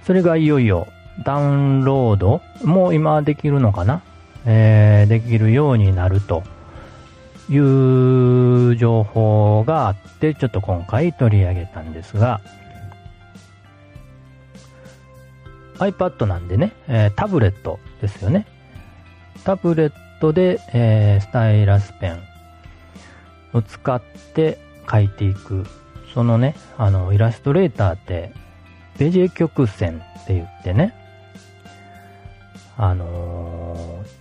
[0.04, 0.86] それがいよいよ
[1.24, 4.02] ダウンロードも今できるのかな？
[4.46, 6.42] えー、できるようになると
[7.48, 12.40] いう情報があって、ちょっと今回取り上げたんですが、
[15.78, 18.46] iPad なんでね、えー、タブレットですよね。
[19.44, 22.18] タブレットで、えー、スタイラスペン
[23.52, 24.02] を使っ
[24.34, 25.64] て描いていく。
[26.14, 28.32] そのね、あの、イラストレーターって、
[28.98, 30.94] ベジェ曲線って言ってね、
[32.76, 33.76] あの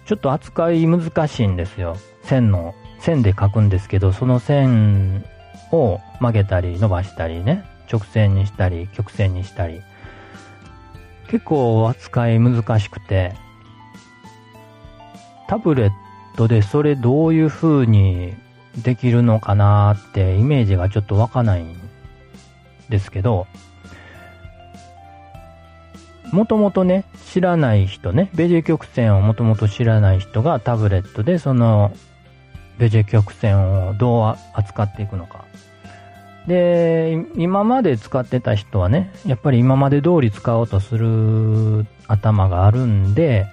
[0.06, 1.98] ー、ちょっと扱い難しいんですよ。
[2.24, 5.26] 線の、線で描くんですけど、その線
[5.72, 9.82] を曲げたり伸ばしたりね、直線にしたり、曲線にしたり、
[11.30, 13.34] 結構扱い難しくて、
[15.48, 15.90] タブレッ
[16.38, 18.36] トでそれどういう風に
[18.84, 21.78] できるのかなってイメージがちょっとわかないん
[22.90, 23.48] ですけど、
[26.32, 31.92] もともとね、知らない人ね、ベジェ曲線をもともと知らない人がタブレットでその
[32.78, 35.46] ベジェ曲線をどう扱っていくのか。
[36.48, 43.48] で、今まで使ってた人はね、やっぱり今まで通り使おうとする頭があるんで、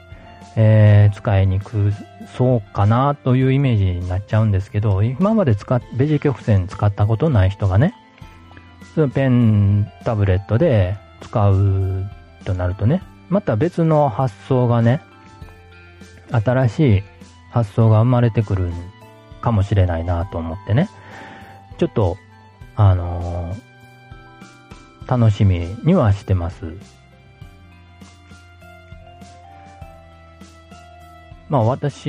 [0.56, 1.92] えー、使いにく
[2.36, 7.94] そうかなというイメージになっちゃうんですけど、今まで使っ、ベジ曲線使ったことない人がね、
[8.94, 12.06] そのペンタブレットで使う
[12.44, 15.02] となるとね、また別の発想がね、
[16.30, 17.02] 新しい
[17.50, 18.70] 発想が生まれてくる
[19.42, 20.88] かもしれないなと思ってね、
[21.78, 22.16] ちょっと
[22.74, 26.95] あのー、楽しみにはしてます。
[31.48, 32.08] まあ私、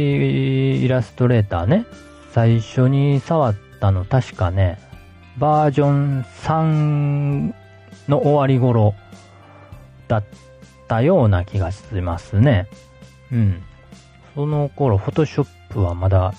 [0.84, 1.86] イラストレーターね、
[2.32, 4.80] 最初に触ったの確かね、
[5.38, 7.54] バージョン3
[8.08, 8.96] の終わり頃
[10.08, 10.24] だっ
[10.88, 12.68] たような気がしますね。
[13.32, 13.64] うん。
[14.34, 16.34] その頃、フォトショップはまだ、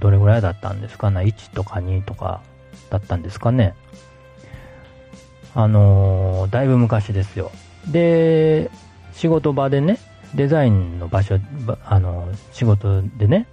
[0.00, 2.42] どれぐらいだったんですかね ?1 とか2とか
[2.90, 3.74] だったんですかね？
[5.54, 7.52] あのー、だいぶ昔ですよ。
[7.86, 8.70] で、
[9.12, 9.98] 仕事場でね、
[10.34, 11.38] デザインの場所、
[11.84, 13.46] あの、仕事でね、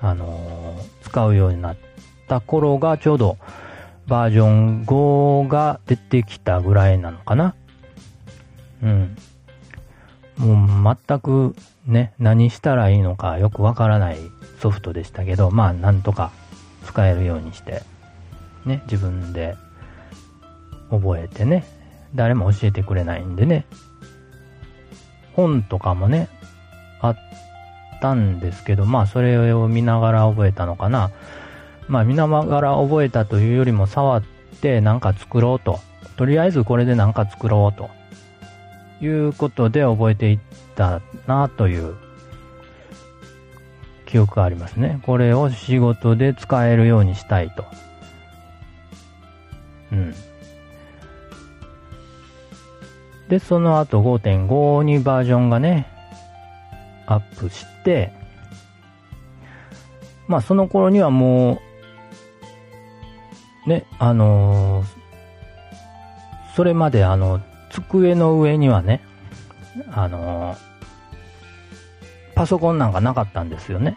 [0.00, 1.76] あの、使うようになっ
[2.28, 3.38] た頃がちょうど
[4.06, 7.54] バージョン5が出てきたぐらいなのかな。
[8.82, 9.16] うん。
[10.38, 11.54] もう全く
[11.86, 14.18] ね、何したらいいのかよくわからない
[14.60, 16.32] ソフトでしたけど、まあなんとか
[16.84, 17.82] 使えるようにして、
[18.64, 19.56] ね、自分で
[20.90, 21.64] 覚えてね、
[22.14, 23.66] 誰も教えてくれないんでね、
[25.34, 26.28] 本とかもね、
[27.00, 27.16] あっ
[28.00, 31.10] たんですけど、まあそれを見ながら覚えたのかな。
[31.88, 34.22] まあ見ながら覚えたというよりも触っ
[34.60, 35.80] てなんか作ろうと。
[36.16, 37.90] とりあえずこれでなんか作ろうと。
[39.04, 40.38] いうことで覚えていっ
[40.76, 41.96] たなという
[44.06, 45.00] 記憶がありますね。
[45.02, 47.64] これを仕事で使えるようにしたいと。
[49.90, 50.14] うん。
[53.32, 55.86] で、その後5.5にバージョンがね、
[57.06, 58.12] アップして、
[60.28, 61.62] まあその頃にはも
[63.64, 64.86] う、ね、あのー、
[66.54, 69.00] それまであの、机の上にはね、
[69.90, 70.58] あのー、
[72.34, 73.96] パソコンなんかなかったんですよね。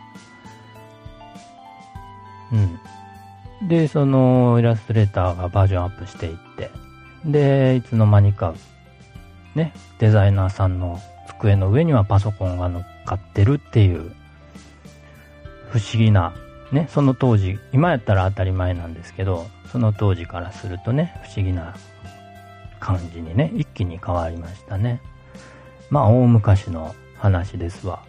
[2.54, 3.68] うん。
[3.68, 6.72] で、そのイラストレーターがバージョンアップしていって、
[7.26, 8.54] で、いつの間にか
[9.56, 14.12] ね、デザイナーさんの机の上にはパソコンが乗っかってるっていう、
[15.70, 16.34] 不思議な、
[16.72, 21.76] ね、その当時、今やったら当たり前なんですけど、その当時からするとね、不思議な
[22.80, 25.02] 感じにね、一気に変わりましたね。
[25.90, 28.04] まあ、大昔の話ですわ。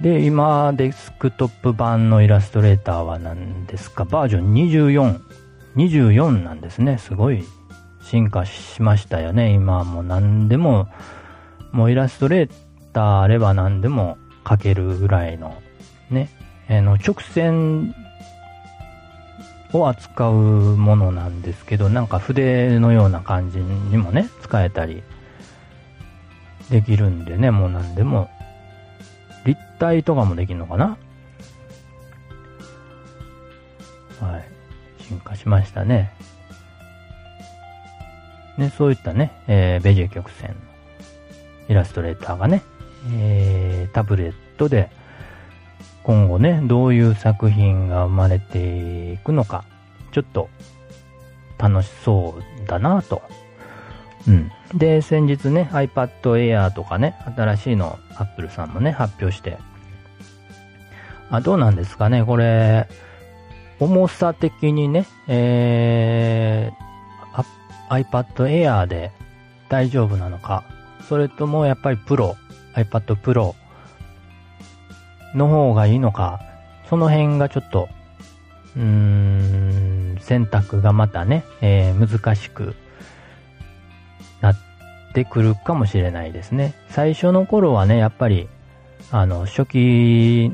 [0.00, 4.06] で、今、デスクトップ版のイラストレーターは何ですか？
[4.06, 5.20] バージョン24。
[5.76, 6.96] 24なんですね。
[6.96, 7.44] すごい
[8.10, 9.52] 進化しましたよね。
[9.52, 10.88] 今もう何でも、
[11.70, 12.50] もうイラストレー
[12.92, 15.62] ターあれば何でも描けるぐらいの、
[16.10, 16.28] ね、
[16.68, 17.94] えの直線
[19.72, 20.32] を扱う
[20.76, 25.04] ものなんですけど、なんか筆のような感じにもね、使えたり
[26.68, 28.28] できるんでね、もう何でも、
[29.44, 30.98] 立体とかもできるのかな
[34.20, 34.48] はい。
[35.04, 36.12] 進化しましたね。
[38.60, 40.54] ね、そういったね、えー、ベジェ曲線の
[41.68, 42.62] イラストレーターがね、
[43.14, 44.90] えー、タブレットで
[46.02, 49.64] 今後ね、どういう作品が生まれていくのか、
[50.12, 50.48] ちょっと
[51.58, 53.22] 楽しそうだなと。
[54.26, 54.50] うん。
[54.74, 59.58] で、先日ね、iPad Air とかね、新しいの Apple さんもね、発表して。
[61.30, 62.88] あ、どうなんですかね、これ、
[63.78, 66.89] 重さ的にね、えー、
[67.90, 69.12] iPad Air で
[69.68, 70.64] 大丈夫なのか、
[71.08, 72.36] それともやっぱり Pro、
[72.74, 73.54] iPad Pro
[75.34, 76.40] の方がいいのか、
[76.88, 77.88] その辺がちょっと、
[78.76, 82.74] うーん、選択がまたね、えー、難しく
[84.40, 84.56] なっ
[85.12, 86.74] てくるかもしれないですね。
[86.88, 88.48] 最初の頃はね、やっぱり、
[89.10, 90.52] あの、初期、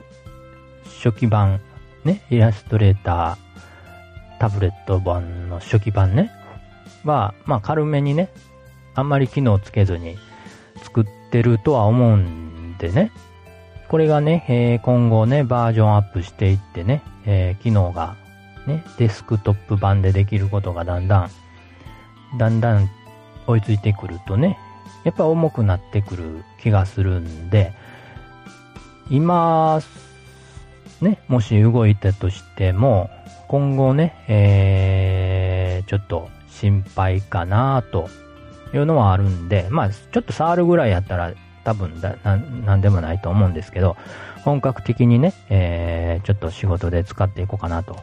[1.03, 1.61] 初期版、
[2.05, 6.31] ね、イラストレーター、タブレット版の初期版ね、
[7.07, 8.29] は、まあ軽めにね、
[8.95, 10.17] あんまり機能つけずに
[10.83, 13.13] 作ってるとは思うんでね。
[13.89, 18.17] これがね、えー、今後ね、バージョンアップしていってね、えー、機能が
[18.67, 21.31] ね、デスクトップ版でできることがだんだん、
[22.39, 22.91] だんだん
[23.47, 24.59] 追いついてくるとね、
[25.05, 27.73] やっぱ重くなってくる気がするんで、
[29.09, 29.81] 今、
[31.01, 33.09] ね、もし動いたとしても、
[33.47, 36.29] 今後ね、えー、ちょっと
[36.61, 38.09] 心配かなと
[38.75, 41.33] いうのはあるんで、まあ、ちょっと触るぐらいやったら
[41.65, 43.97] 多分だな、なんでもないと思うんですけど、
[44.45, 47.97] 本格的にね、えー、ちょっと仕事で使っていこうかなと。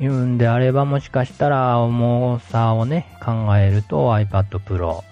[0.00, 5.02] いうんであれば、もしかしたら重さをね、考えると iPad Pro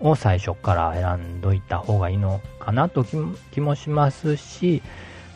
[0.00, 3.04] を最初から選んどいた方がいいのかなと
[3.50, 4.82] 気もしますし、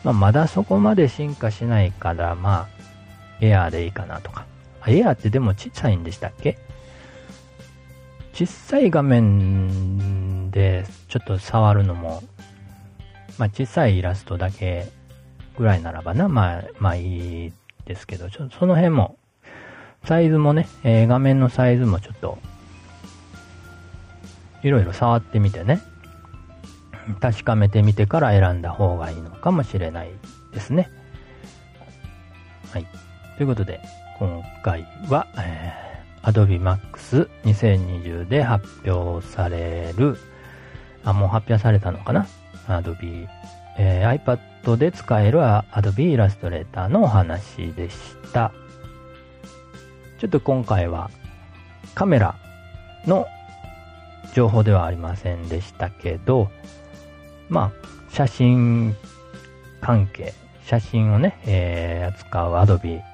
[0.03, 2.67] まあ、まだそこまで進化しないから、まあ、
[3.41, 4.48] エアーでいいかなとか。
[4.87, 6.57] エアーってでも小さいんでしたっけ？
[8.33, 12.23] 小さい画面で、ちょっと触るのも、
[13.37, 14.87] まあ、小さいイラストだけ
[15.57, 17.53] ぐらいならばな、まあ、まあいい
[17.85, 19.17] ですけど、ちょっとその辺も、
[20.05, 22.37] サイズもね、えー、画面のサイズもちょっと、
[24.63, 25.81] いろいろ触ってみてね、
[27.19, 30.11] 確かめてみてから選んだ方がいいのかもしれない
[30.53, 30.89] ですね。
[32.71, 32.85] はい。
[33.37, 33.81] ということで、
[34.19, 40.17] 今回は、えー、Adobe Max 2020で発表される、
[41.05, 42.27] あ、もう発表されたのかな
[42.67, 43.29] ?Adobe、
[43.77, 47.97] えー、iPad で使える Adobe Illustrator のお話でし
[48.33, 48.51] た。
[50.19, 51.09] ちょっと今回は
[51.95, 52.35] カメラ
[53.07, 53.25] の
[54.33, 56.51] 情報ではありませんでしたけど、
[57.47, 58.97] まあ、写真
[59.79, 60.33] 関係、
[60.65, 63.08] 写真をね、えー、扱う Adobe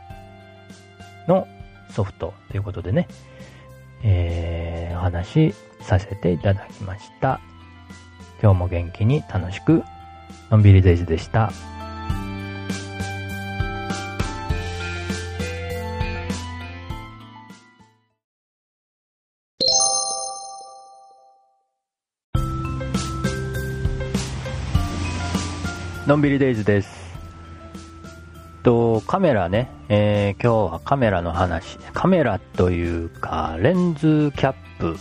[1.28, 1.48] の
[1.92, 3.08] ソフトということでね、
[4.04, 7.40] えー、お話しさせていただきました。
[8.42, 9.84] 今日も元気に楽しく、
[10.50, 11.52] のんびりデイズでした。
[26.08, 27.05] のんびりデイズです。
[28.66, 34.98] と、カメラね、えー、今日はカメラの話、カメラというか、レンズキャップ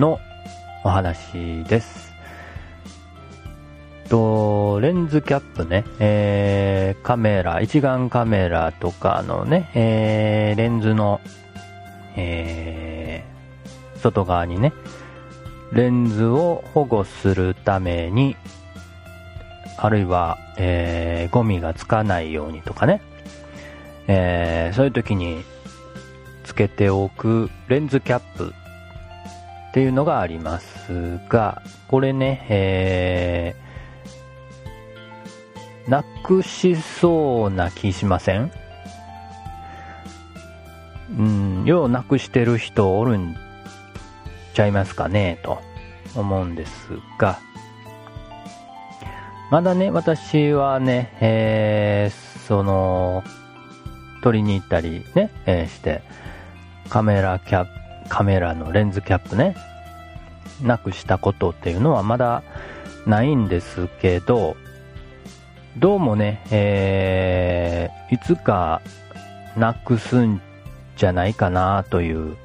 [0.00, 0.18] の
[0.82, 2.14] お話です。
[4.08, 11.20] と、レンズキャップね、えー、カメラ、一眼カメラとかのね、えー、レンズの、
[12.16, 14.72] えー、外側にね、
[15.70, 18.36] レンズを保護するために、
[19.78, 23.02] あるいは、えー、ゴミがつかないようにとかね、
[24.06, 25.44] えー、そういう時に
[26.44, 28.54] つけておくレンズキャップ
[29.70, 38.50] っていうのがありますが、これね、えー、なくしそうな気しません？
[41.18, 43.36] うん、ようなくしてる人おるん
[44.54, 45.60] ちゃいますかねと
[46.14, 47.38] 思うんですが、
[49.50, 53.22] まだね、私はね、えー、その、
[54.22, 56.02] 取りに行ったりね、えー、して、
[56.88, 59.56] カメラキャップ、カメラのレンズキャップね、
[60.62, 62.42] なくしたことっていうのはまだ
[63.06, 64.56] ないんですけど、
[65.78, 68.82] どうもね、えー、いつか
[69.56, 70.40] なくすん
[70.96, 72.36] じゃないかなという、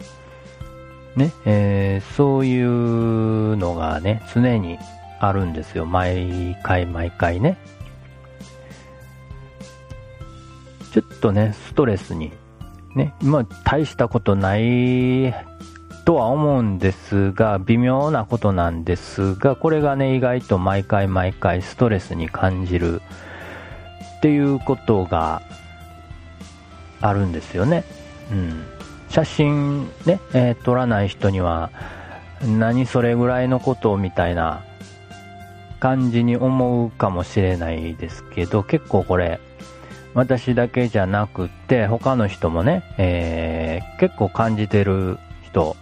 [1.15, 4.77] ね、えー、そういうのがね、常に
[5.21, 5.85] あるんですよ。
[5.85, 7.57] 毎回毎回ね。
[10.91, 12.33] ちょっとね、ストレスに、
[12.95, 15.33] ね、まあ、大したことない
[16.05, 23.01] とは思うんですが、微妙なことなんですが、これがね、意外と毎回毎回ストレスに感じる
[24.17, 25.43] っていうことが
[26.99, 27.83] あるんですよね。
[28.31, 28.65] うん。
[29.07, 31.69] 写真ね、えー、撮らない人には、
[32.43, 34.63] 何それぐらいのことみたいな
[35.81, 39.41] 感じに思うかもしれないですけど、結構これ、
[40.13, 45.75] 私だけじゃなくて、他の人もね、えー、結構感じてる人、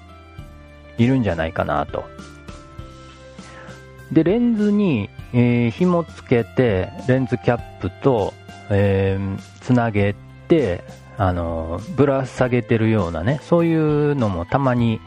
[0.98, 2.06] いるんじゃないかなと。
[4.14, 8.34] で、レンズに、えー、紐つけて、レンズキャップと、
[8.70, 10.16] えー、つなげ
[10.48, 10.82] て、
[11.18, 15.02] あの、ぶら下げてるようなね、そういうのもたまに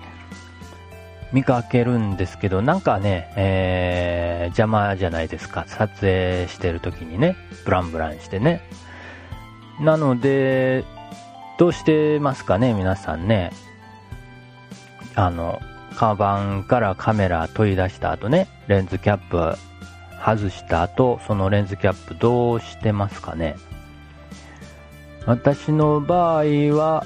[1.32, 5.64] 見かけるんですけど、なんかね、えー、邪魔じゃないですか。
[5.66, 8.62] 撮影してる時にね、ブランブランしてね。
[9.80, 10.84] なので、
[11.58, 13.52] どうしてますかね、皆さんね。
[15.14, 15.60] あの、
[15.96, 19.56] カバンからカメラ取り出した後ね、レンズキャップ
[20.24, 23.56] 外した後、そのレンズキャップどうしてますかね。
[25.26, 26.44] 私の場合
[26.76, 27.04] は、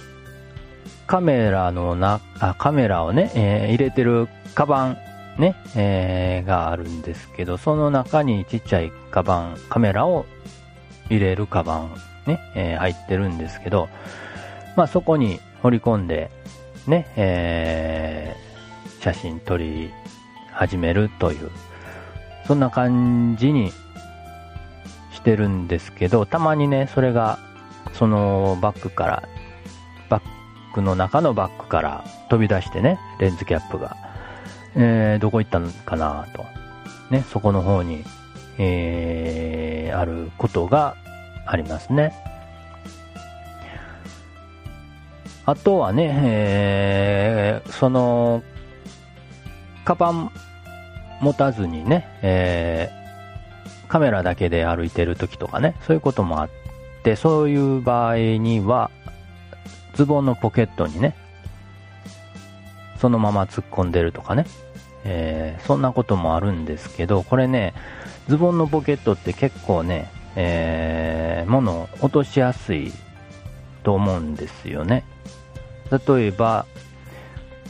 [1.07, 4.99] カメラのな、あ、カメラをね、えー、入れてるカバン、
[5.39, 10.27] ね、えー、があるんですけど、その中にちっちゃいカバン、カメラを
[11.09, 11.95] 入れるカバン、
[12.27, 13.89] ね、えー、入ってるんですけど、
[14.77, 16.31] まあそこに掘り込んで、
[16.87, 19.91] ね、えー、写真撮り
[20.53, 21.51] 始めるという、
[22.47, 23.73] そんな感じに
[25.13, 27.39] してるんですけど、たまにね、それが、
[27.93, 29.29] そのバッグから、
[30.77, 33.97] クの中のバッグから飛び出してね、レンズキャップが。
[34.74, 36.45] えー、どこ行ったのかなと。
[37.11, 38.05] ね、そこの方に、
[38.59, 40.97] えー、あることが
[41.47, 42.12] ありますね。
[45.47, 48.43] あとはね、えー、その、
[49.85, 50.31] カバン
[51.22, 56.51] 持たずにね、えー、カメラだけで歩いてる時とかね、そういうこともあっ
[57.03, 58.91] て、そういう場合には、
[59.97, 61.16] ズボンのポケットにね、
[62.99, 64.47] そのまま突っ込んでるとかね、
[65.05, 67.72] えー、そんなこともあるんですけど、これね、
[68.28, 72.92] ズボンのポケットって結構ね、えー、物を落としやすい
[73.82, 75.05] と思うんですよね。
[75.90, 76.66] 例えば、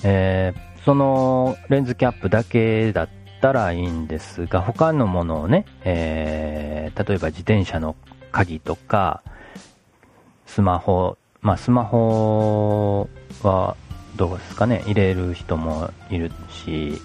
[0.02, 3.08] えー、そのレンズキャップだけだっ
[3.40, 7.94] たらいいんですが、他のものをね、えー、例えば自転車の
[8.32, 9.22] 鍵とか、
[10.46, 13.08] スマホ、まあスマホ
[13.42, 13.76] は
[14.16, 17.00] どうですかね、入れる人もいるし、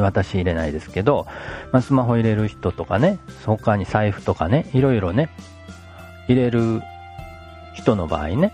[0.00, 1.26] 私入れないですけど、
[1.72, 5.30] まあ、スマホ入れる人とかね、他に財布とかね、いろいろね、
[6.28, 6.82] 入れる
[7.74, 8.52] 人の場合ね、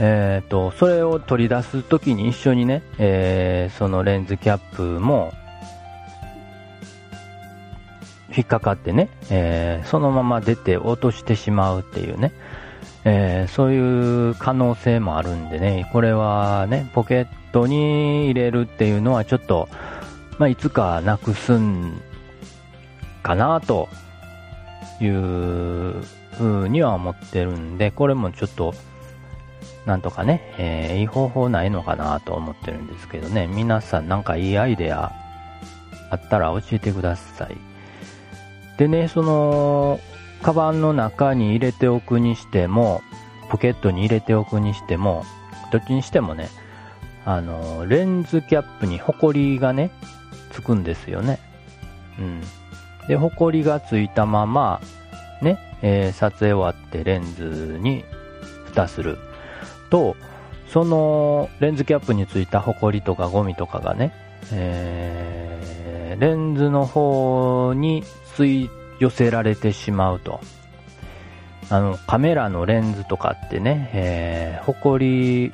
[0.00, 5.32] えっ、ー、と、それを取り出すときに一緒にね、えー、そのレンズキャップも、
[8.38, 12.32] 引っかかってね、えー、そのまま出て落としてしまうっていうね、
[13.04, 19.68] えー、そういう可能性もあるんでね、これはね、ポケットに入れるっていうのはちょっと、
[20.38, 22.00] まあ、いつかなくすん
[23.24, 23.88] かなと
[25.00, 26.00] いう
[26.36, 28.72] ふうには思ってるんで、これもちょっと、
[29.84, 35.10] なんとかね、えー、いい方法ないのかなと思ってるんですけどね、皆さんなんかいいアイデア
[36.10, 37.67] あったら教えてください。
[38.78, 40.00] でね、その、
[40.42, 43.02] カバンの中に入れておくにしても、
[43.50, 45.24] ポケットに入れておくにしても、
[45.72, 46.48] どっちにしてもね、
[47.24, 49.90] あの、レンズキャップにホコリがね、
[50.52, 51.40] つくんですよね。
[52.18, 52.40] うん。
[53.08, 54.80] で、ホコリがついたまま、
[55.42, 58.04] ね、えー、撮影終わってレンズに
[58.66, 59.18] 蓋する
[59.90, 60.16] と、
[60.68, 64.12] そのレンズキャップについたホコリとかゴミとかがね、
[64.52, 68.04] えー、レンズの方に
[68.38, 68.70] 吸い
[69.00, 70.40] 寄せられてしまうと。
[71.70, 75.52] あの、カメラのレンズとかってね、えー、ホコリ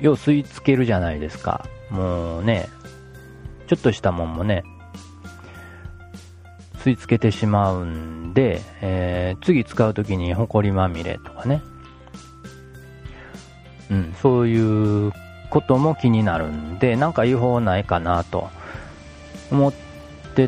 [0.00, 1.66] を吸い付けるじゃないですか。
[1.90, 2.68] もうね、
[3.66, 4.64] ちょっとしたもんもね、
[6.78, 11.62] 吸い付けてしまうんで、えー、次使う時にホコリまみれとかね。
[13.90, 15.12] うん、そういう
[15.50, 18.50] ことも気になるんで、なんか違法ないかなと
[19.50, 19.89] 思って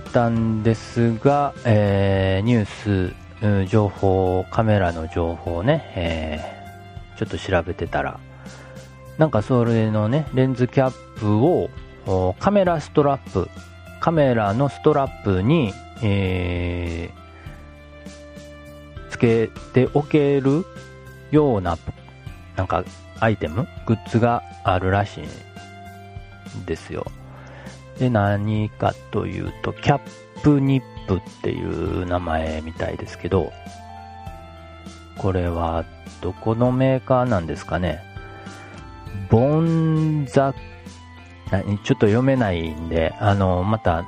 [0.00, 3.14] たんですが、えー、ニュー
[3.64, 8.20] ス、情報、カメラの情報ね、えー、ちょっと調べてたら、
[9.18, 11.68] なんかそれのね、レンズキャップを
[12.38, 13.48] カメラストラップ、
[14.00, 15.72] カメラのストラップに、
[16.02, 20.64] えー、つけておける
[21.30, 21.76] ような、
[22.56, 22.84] なんか
[23.20, 25.24] アイテム、グッズがあるらしい
[26.58, 27.06] んですよ。
[27.98, 30.00] で、何かというと、キャッ
[30.42, 33.52] プニップっていう名前みたいですけど、
[35.18, 35.84] これは
[36.20, 38.02] どこのメーカーなんですかね？
[39.30, 44.04] ボンザ、ちょっと読めないんで、あの、また、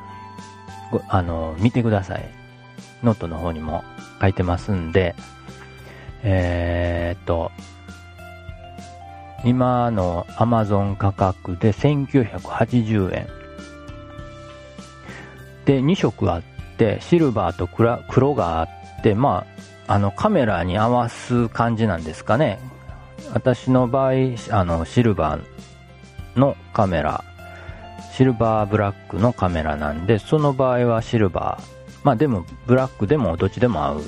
[1.08, 2.28] あの、見てください。
[3.02, 3.84] ノートの方にも
[4.20, 5.14] 書いてますんで、
[6.22, 7.50] えー、っと、
[9.44, 13.43] 今の Amazon 価格で1980円。
[15.64, 16.42] で、2色あっ
[16.76, 19.46] て、シルバーと黒があって、ま
[19.86, 22.58] あ、あの、カメラに合わす感じなんですかね。
[23.32, 24.12] 私の場合、
[24.50, 27.24] あの、シルバーのカメラ、
[28.12, 31.64] シルバーブラックのカメラなんで、その場合はシルバー。
[32.04, 34.02] まあでも、ブラックでもどっちでも合う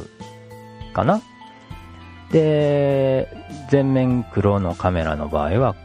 [0.93, 1.21] かな。
[2.31, 3.29] で、
[3.71, 5.77] 全面黒のカメラの場合は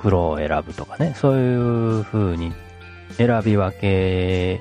[0.00, 2.52] 黒を選ぶとかね、そういう風に
[3.16, 4.60] 選び分け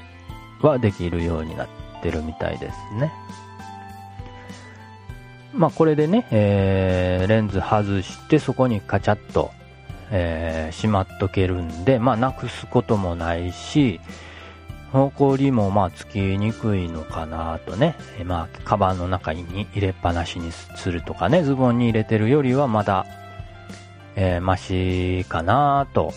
[0.62, 1.68] はできるようになっ
[2.02, 3.12] てるみたいですね。
[5.54, 9.52] まあこれでね、えー、レンズ外してそこにカチャッと、
[10.12, 14.02] えー、しまっとけるんで、まあなくすこともないし、
[14.92, 17.96] ほこりもまあつきにくいのかなとね、
[18.26, 23.06] まあカバンの中に入れっぱなしにするとかね、ズボンに入れてるよりはまだ、
[24.16, 26.14] えー、マシかなと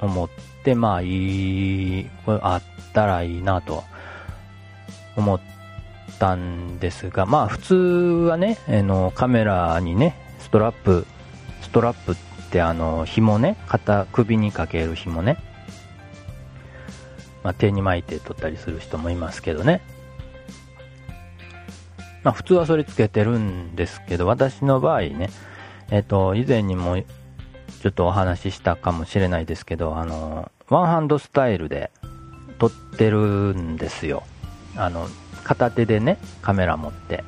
[0.00, 0.28] 思っ、
[0.74, 3.84] まあいい、あったらいいなと
[5.16, 5.40] 思っ
[6.18, 11.06] たんですが、まあ普通はね、あのカメラにね、ストラップ、
[11.60, 12.16] ストラップっ
[12.50, 15.36] てあの紐ね、肩、首にかける紐ね、
[17.42, 19.82] まあ、手に巻いて撮ったりする人もいますけどね。
[22.22, 25.28] まあ、普通はそれつけてるんですけど、私の場合ね、
[25.90, 26.96] えっ、と、以前にも
[27.84, 31.90] ちょっとお話ししたかもしれないですけど、あの、ワンハンドスタイルで
[32.58, 33.18] 撮ってる
[33.54, 34.22] んですよ。
[34.74, 35.06] あの、
[35.42, 37.24] 片手でね、カメラ持って。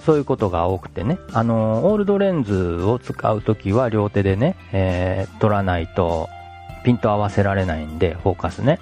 [0.00, 6.28] そういうことが多くてね、あの、オールドレンズを使うときは両手でね、えー、撮らないと
[6.84, 8.80] ピント合わせられないんで、フォーカスね、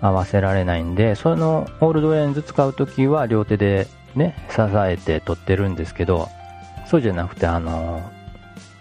[0.00, 3.86] 合わせられないんで、そのオールドレンズ使うときは両手で
[4.16, 6.28] ね、支えて撮ってるんですけど、
[6.88, 8.02] そうじゃなくて、あの、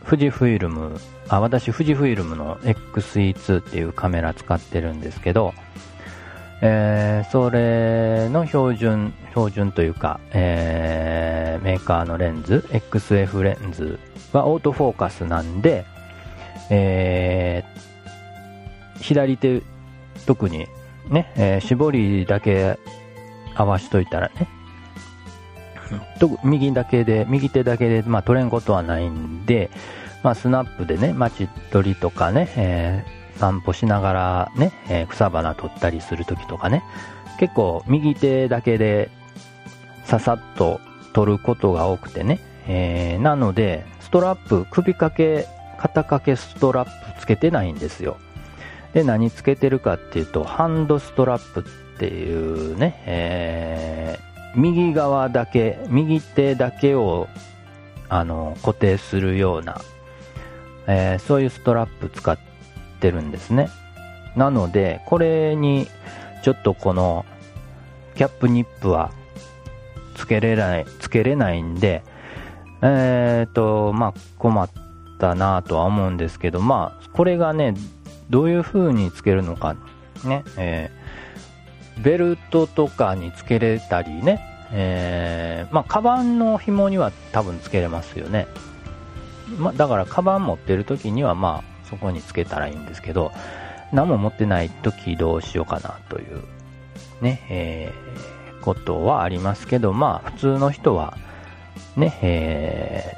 [0.08, 0.98] 富士フィルム、
[1.28, 5.54] あ、私富士フィルムの XE2 っていうカメラ使ってるんですけど、
[6.62, 14.00] えー、それの標準、標準というか、えー、メーカーのレンズ、XF レンズ
[14.32, 15.84] はオートフォーカスなんで、
[16.70, 19.62] えー、左手、
[20.26, 20.68] 特に
[21.10, 22.80] ね、え、絞りだけ
[23.56, 24.48] 合わしといたらね、
[26.44, 29.70] 右だけで、右手だけで、まあ、取れんことはないんで、
[30.24, 36.84] まあ、スナップでね、街取りとかね、えー、散歩しながらね、えー、草花取ったりするときとかね、
[37.40, 39.10] 結構右手だけで
[40.06, 40.80] ささっと
[41.14, 45.48] 取ることが多くてね、えー、なので、ストラップ、首掛け、
[45.78, 48.18] 肩掛けストラップつけてないんですよ。
[48.94, 57.28] で、何つけてるかっていうと、ハンドストラップっていうね、えー、右側だけ、右手だけを、
[58.10, 59.82] あの、固定するような、
[60.88, 62.38] えー、そういうストラップ使っ
[63.00, 63.70] てるんですね。
[64.36, 65.88] なので、これに、
[66.44, 67.26] ちょっとこの、
[68.16, 69.12] キャップニップは、
[70.16, 72.04] つけれない、つけれないんで、
[72.82, 74.70] えっ、ー、と、まあ、困っ
[75.20, 77.74] たなとは思うんですけど、まあ、これがね、
[78.30, 79.76] どういう風につけるのか、
[80.24, 88.48] ね、えー、ベルトとかにつけれたりね、えー、まあ、カバンの紐には多分つけれますよね。
[89.58, 93.32] ま、だから、カバン持ってる時には、まあ、そこにつけたらいいんですけど、
[93.94, 96.44] 何も持ってない時どうしようかなという、
[97.22, 101.18] ね、えー、ことはありますけど、まあ、普通の人は、
[101.96, 103.16] ね、え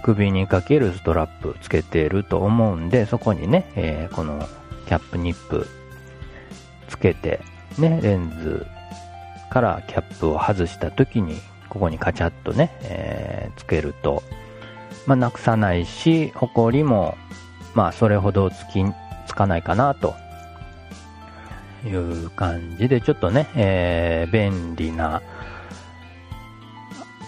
[0.00, 4.48] ー、首にかけるストラップつけてると思うんで、そこにね、えー、この
[4.86, 5.66] キャップニップ
[6.88, 7.40] つけて、
[7.78, 8.66] ね、レンズ
[9.50, 14.22] からキャップを外した時に、ここにカチャッとね、えー、つけると、
[15.06, 17.16] まあ、なくさないし、ホコリも、
[17.74, 18.84] まあ、それほどつき、
[19.26, 20.14] つかないかな、と
[21.86, 25.22] いう感じで、ちょっとね、えー、便利な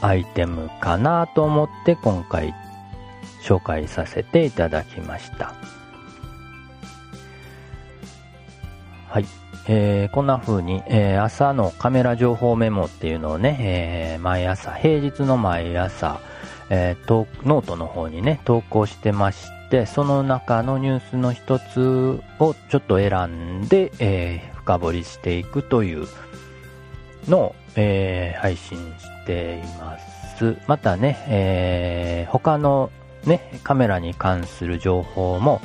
[0.00, 2.54] アイテムかなと思って今回
[3.42, 5.54] 紹介させていただきました。
[9.08, 9.26] はい。
[9.66, 16.20] えー、こんな風に、えー、朝のカメラ情報メモっていうのをね、えー、毎朝、平日の毎朝、
[16.74, 26.08] えー、ノートの方にね、投稿してまして、その中のニュースの一つをちょっと選んで、えー、深掘りしていくという
[27.28, 30.56] のを、えー、配信しています。
[30.66, 32.90] またね、えー、他の
[33.24, 35.60] ね、カメラに関する情報も、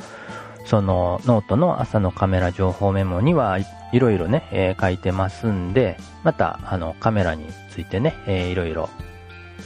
[0.64, 3.64] そのノートの朝のカメラ情報メモにはい
[3.98, 8.88] ろいろね、えー、書いてますんで、またあのカメラについてね、えー、いろいろ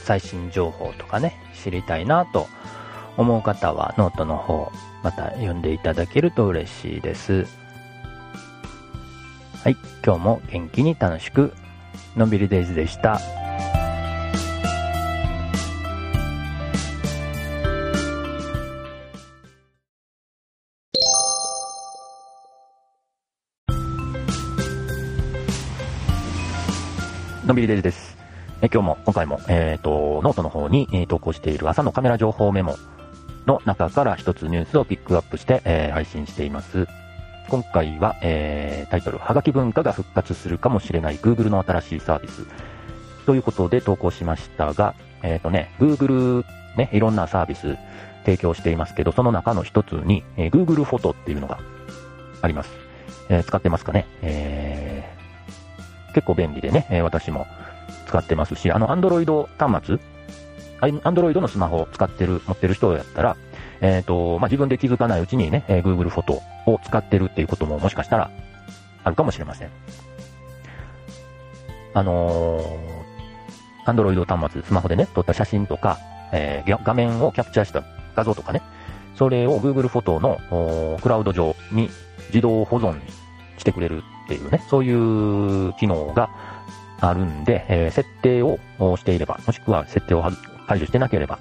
[0.05, 2.47] 最新情報とかね、知りたいなと
[3.17, 4.71] 思う方はノートの方、
[5.03, 7.47] また読んでいただけると嬉しいです。
[9.63, 11.53] はい、今日も元気に楽しく、
[12.15, 13.19] のんびりデイズでした。
[27.43, 28.14] のんびりデイズです。
[28.65, 32.77] え今日も、今回も、えっ、ー、と、ノートの方に、えー、投稿している朝のカメラ情報メモ
[33.45, 36.87] の中から一つニュースをピックアップして、えー、配信しています。
[37.47, 42.47] 今回は、えー、タイトル、はがき文化が復活するかもしれない Google の新しいサービス。
[43.27, 46.43] ということで投稿しましたが、えっ、ー、とね、Google
[46.75, 47.77] ね、いろんなサービス
[48.25, 51.59] 提供していますけど、その中の一つに、えー、Google フォトっていうのが
[52.41, 52.71] あります。
[53.29, 54.07] えー、使ってますかね？
[54.23, 55.15] えー
[56.15, 57.45] 結構便利でね、え、私も
[58.07, 59.99] 使ってますし、あの、アンドロイド端末、
[60.81, 63.37] アンドロイドのスマホを使ってる、持ってる人やったら、
[63.81, 68.31] えっ、ー、と、まあ、自分で気づかないうちにね、えー、Google フォトを使ってるっていうことももしかしたら
[69.03, 69.69] あるかもしれません。
[71.93, 75.97] あのー、アンドロイド端末、スマホでね、撮った写真とか、
[76.31, 77.83] えー、画面をキャプチャーした
[78.15, 78.61] 画像とかね、
[79.15, 81.89] それを Google フォトのクラウド上に
[82.27, 82.99] 自動保存
[83.57, 86.29] してくれるっていうね、そういう機能が
[87.01, 88.59] あるんで、えー、設定を
[88.97, 90.23] していれば、もしくは設定を
[90.67, 91.39] 解除してなければ、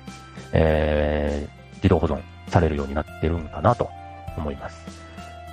[0.52, 3.90] えー、自動保存されるようになってるんかなと
[4.36, 4.86] 思います。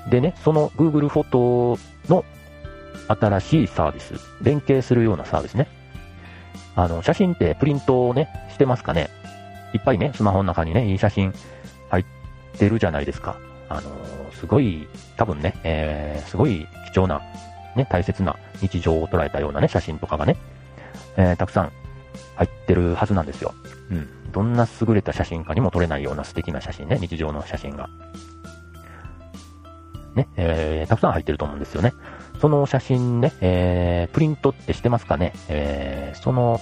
[0.10, 2.26] でね、その Google フォトの
[3.08, 5.68] 新しいサービス、連携するようなサービスね。
[6.76, 9.10] あの、写真ってプリントをね、してますかね
[9.74, 11.34] いっぱいね、スマホの中にね、いい写真
[11.90, 12.06] 入っ
[12.58, 13.38] てるじゃないですか。
[13.70, 14.88] あのー、すごい、
[15.18, 17.22] 多分ね、えー、すごい貴重な、
[17.76, 20.38] ね、大切な日常を捉えたようなね、写真とかがね、
[21.18, 21.72] えー、たくさん
[22.36, 23.54] 入ってるはずなんですよ。
[23.92, 24.32] うん。
[24.32, 27.90] どんな優れた写真家にも撮れないような素敵な写真ね、日常の写真が。
[30.16, 31.94] ね、えー、たくさん入ってると思うんですよね。
[32.40, 36.60] その写真ね、えー、プリントってしてますかねえー、その、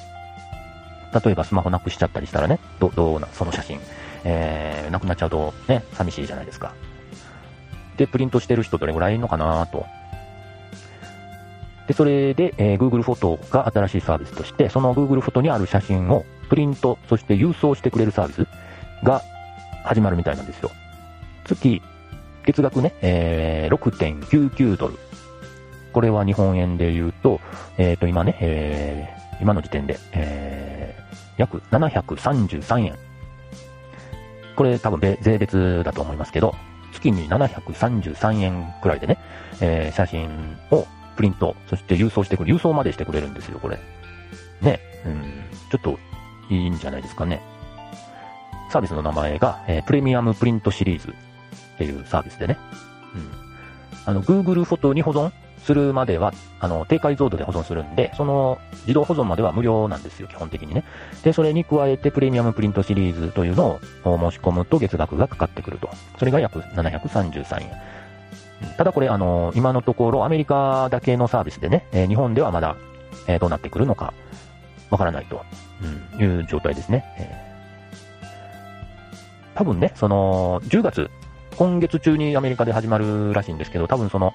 [1.24, 3.80] 例えばスマホなくしちゃったりしたらね、ど、どうな、その写真、
[4.24, 6.74] えー、なくなっちゃうとね、寂しいじゃないですか。
[7.98, 9.86] で、プリントしてる人どれぐらいいるのかなと。
[11.90, 18.48] で、それで、えー、Google フォトが新しいサービスとして、その Google フォトにある写真をプリント、そして郵送してくれるサービス
[19.04, 19.24] が
[19.84, 20.70] 始まるみたいなんですよ。
[21.46, 21.82] 月、
[22.46, 25.00] 月額ね、えー、6.99ドル。
[25.92, 27.42] これは日本円で言うと、
[27.80, 32.96] えっ、ー、と、今ね、えー、今の時点で、えー、約733円。
[34.56, 36.54] これ多分税別だと思いますけど、
[36.94, 39.18] 月に733円くらいでね、
[39.60, 40.30] えー、写真
[40.70, 40.86] を
[41.20, 43.78] プリント、そして郵送してくる、郵送までしてくれるんですよ、これ。
[44.62, 45.22] ね、うん、
[45.70, 46.00] ちょっと
[46.50, 47.42] いいんじゃないですかね。
[48.72, 52.58] サービスの名前が、えー、プレミアムプリントシリーズっていうサービスでね。
[53.16, 53.30] うん。
[54.06, 55.34] あの、Google フォトに保存
[55.66, 60.86] するまでは、あの、低解像度で保存するんで、その自動保存までは無料なんですよ、基本的にね。
[61.26, 65.90] で、それに加えてプレミアムプリントシリーズというのを申し込むと月額がかかってくると。
[66.18, 67.99] それが約733円。
[68.78, 72.76] ただこれ、あの、今のところアメリカだけのサービスでね、え、日本ではまだ、
[73.28, 74.14] え、どうなってくるのか、
[74.90, 75.44] わからないと、
[76.18, 77.06] うん、いう状態ですね。
[77.18, 81.10] えー、多分ね、その、10月、
[81.56, 84.34] 今月中にアメリカで始まるらしいんですけど、多分その、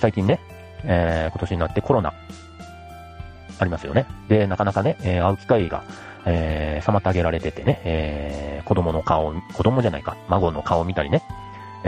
[0.00, 0.40] 最近ね、
[0.84, 2.12] えー、今年になってコロナ、
[3.58, 4.06] ありますよね。
[4.28, 5.84] で、なかなかね、えー、会う機会が、
[6.26, 11.22] えー、妨げられててね、えー、子供の顔、子供じゃないか、孫の顔を見たりね、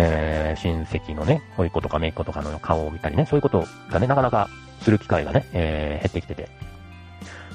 [0.01, 4.49] えー、親戚のね、甥っ子とか姪っ子とかの顔を見たりね、そういうことがね、なかなか
[4.81, 6.49] する機会がね、えー、減ってきてて、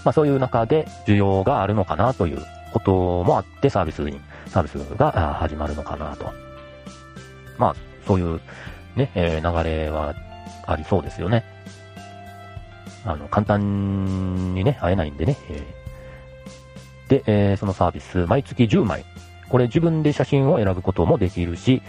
[0.03, 6.33] まあそういう中で需要があるのかなということもあって、サービスに、サービスが始まるのかなと。
[7.57, 7.75] まあ、
[8.05, 8.41] そういう
[8.97, 10.13] ね、えー、流れは
[10.67, 11.45] ありそうですよね。
[13.05, 15.37] あの、簡単にね、会えないんでね。
[15.49, 19.05] えー、で、えー、そのサービス、毎月10枚。
[19.49, 21.83] これ自分で写真を選ぶこともできるし、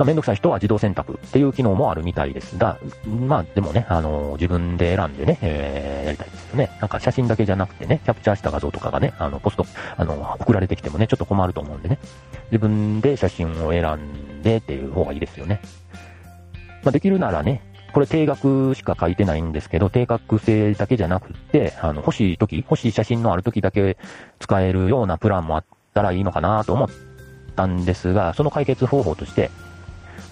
[0.00, 6.70] まあ、めんどくさい人は自動選択っていう機能もあるみたいですが、まあでもね、あのー、自分で選んでね、えー、やりたいですよね。
[6.80, 9.66] なんか写真だけじゃなくてね、キャプチャーした画像とかがね、あの、ポスト、
[9.98, 11.98] あの、送られてきてもね、ちょっと困ると思うんでね、
[12.50, 15.60] 自分で写真を選んでっていう方がいいですよね。
[16.82, 17.60] まあできるならね、
[17.92, 23.98] これ定額しか書いてないんですけど、定額制だけじゃなくって、あの、欲しい時、欲しい写真のある時だけ
[24.38, 26.88] 使えるようなプランもあったらいいのかなと思っ
[27.54, 29.50] たんですが、その解決方法として、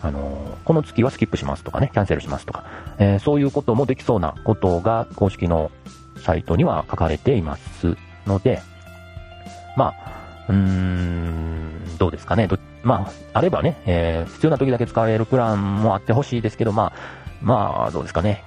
[0.01, 2.65] あのこの月はスキップしますとかね、キャンセルしますとか、
[2.99, 5.71] えー、そういうこともできそうなことが公式の
[6.17, 7.97] サイトには書かれています
[8.27, 8.63] ので、
[9.77, 10.19] まあ、
[10.49, 12.49] うーん、どうですかね。
[12.83, 18.45] まあ、あればね、えー、必要な時だけ使えるプランもあってほしいですけど、まあ、まあ、どうですかね。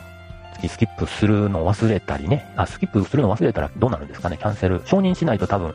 [0.54, 2.54] 月スキップするの忘れたりね。
[2.56, 4.38] あ、スキップするの忘れたらどうなるんですかね。
[4.38, 4.82] キャンセル。
[4.86, 5.74] 承認しないと多分、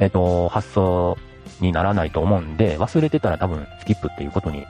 [0.00, 1.16] えっ、ー、と、発送
[1.60, 4.66] にならないと思うんで、忘れてたら多分スキップっていうことに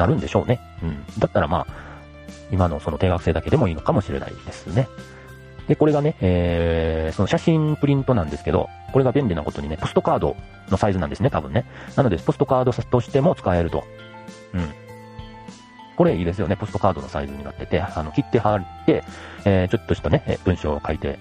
[0.00, 0.60] なるんでしょうね。
[0.82, 1.04] うん。
[1.18, 1.66] だったらまあ、
[2.50, 4.88] 今のその定額制だけでもいいのかもしれないですね。
[5.68, 10.36] で、これがね、えー、その写真プリントなんですけど、これが便利なことにね、ポストカード
[10.70, 11.64] のサイズなんですね、多分ね。
[11.96, 13.84] なので、ポストカードとしても使えると。
[14.54, 14.68] うん。
[15.96, 16.56] これいいですよね。
[16.56, 19.04] ポストカードのサイズになってて、あの、切って貼って、
[19.44, 21.18] えー、ちょっとしたね、文章を書いて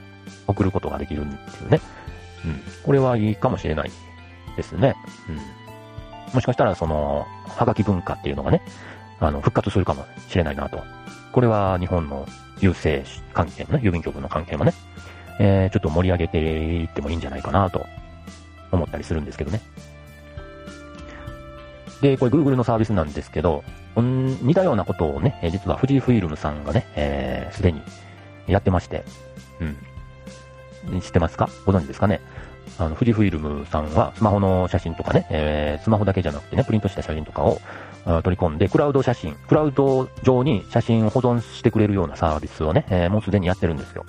[0.48, 1.82] 送ることができるっていうね。
[2.46, 2.62] うん。
[2.84, 3.92] これはいいかもしれない
[4.56, 4.96] ですね。
[5.28, 6.34] うん。
[6.34, 8.62] もしかしたら、その、はがき文化っていうのがね、
[9.20, 10.84] あの、復活するかもしれないなと。
[11.32, 12.26] これは日本の
[12.60, 14.74] 郵政関係のね、郵便局の関係もね、
[15.40, 17.86] えー、ちょっと盛り上げていってもいいんじゃないかなと
[18.72, 19.62] 思ったりするんですけどね。
[22.02, 23.64] で、これ Google のサービスなんですけど、
[23.96, 27.82] 似たようなことをね、実は富士フイルムさんがね、えー、すでに
[28.48, 29.04] やってまして、
[29.60, 31.02] うん。
[31.02, 31.50] 知ってますか？
[31.66, 32.22] ご存知ですかね？
[32.80, 37.60] あの、富士フイルムさんはスマホの写真とかね、えー、スマホだけじゃなくてね、プリントした写真とかを
[38.24, 44.06] 取り込んで、クラウド写真、クラウド上に写真を保存してくれるようなサービスをね、えー、もうすでにやってるんですよ。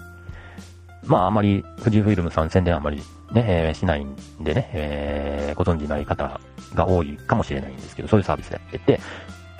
[1.04, 2.98] まあ、あまり、富士フイルムさん宣伝あまり
[3.32, 6.40] ね、えー、しないんでね、えー、ご存知ない方
[6.74, 9.00] が多いかもしれないんですけど、そういうサービスやってて、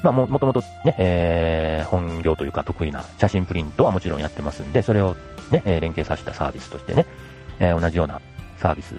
[0.02, 5.16] まあ、も、もともとね、えー、本業というか得意な写真プリントはもちろんやってますんで、それを
[5.50, 7.06] ね、え連携させたサービスとしてね、
[7.58, 8.20] え同じような
[8.60, 8.94] サービス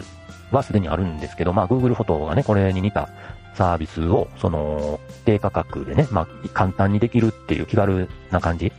[0.52, 3.10] はすでにあるんですけど、まあ、Google フォトがね、これに似た
[3.54, 8.72] サービスを、その、低価格でね、まあ、簡単にできるっていう気軽な感じ、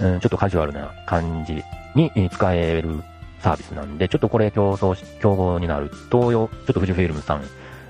[0.00, 1.62] うん、ちょっとカジュアルな感じ
[1.94, 3.02] に使える
[3.40, 7.44] サービスなんで、ちょっとこれ競争し、競合になると、よちょっと富士フイルムさん、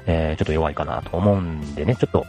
[0.06, 2.26] えーちょっと弱いかなと思うんでね、ちょっと、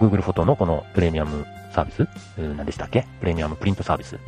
[0.00, 3.06] Google フォトのこのプレミアムサービス、うん何でしたっけ？
[3.20, 4.18] プレミアムプリントサービス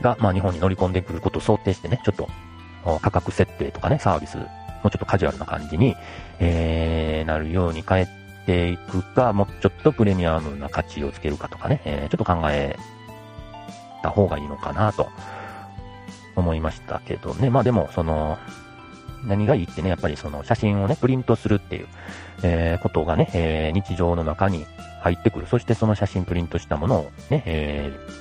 [0.00, 2.28] が、まあ日本に乗り込んでくることを想定してね、ちょっと、
[3.02, 4.44] 価格設定とかね、サービス、も
[4.86, 5.96] うちょっとカジュアルな感じに、
[6.38, 8.08] えー、なるように変え
[8.46, 12.76] ていくか、もうちょっとプレミアムな価値をつけるかとかね、えーちょっと考え
[14.02, 15.10] た方がいいのかなと
[16.36, 17.50] 思いましたけどね。
[17.50, 18.38] まあでも、その、
[19.24, 21.86] 何がいいってね、やっぱりその写真をね、プリントするっていう、
[22.42, 24.64] えーことがね、えー日常の中に
[25.02, 25.46] 入ってくる。
[25.46, 28.19] そしてその写真プリントしたものをね、えー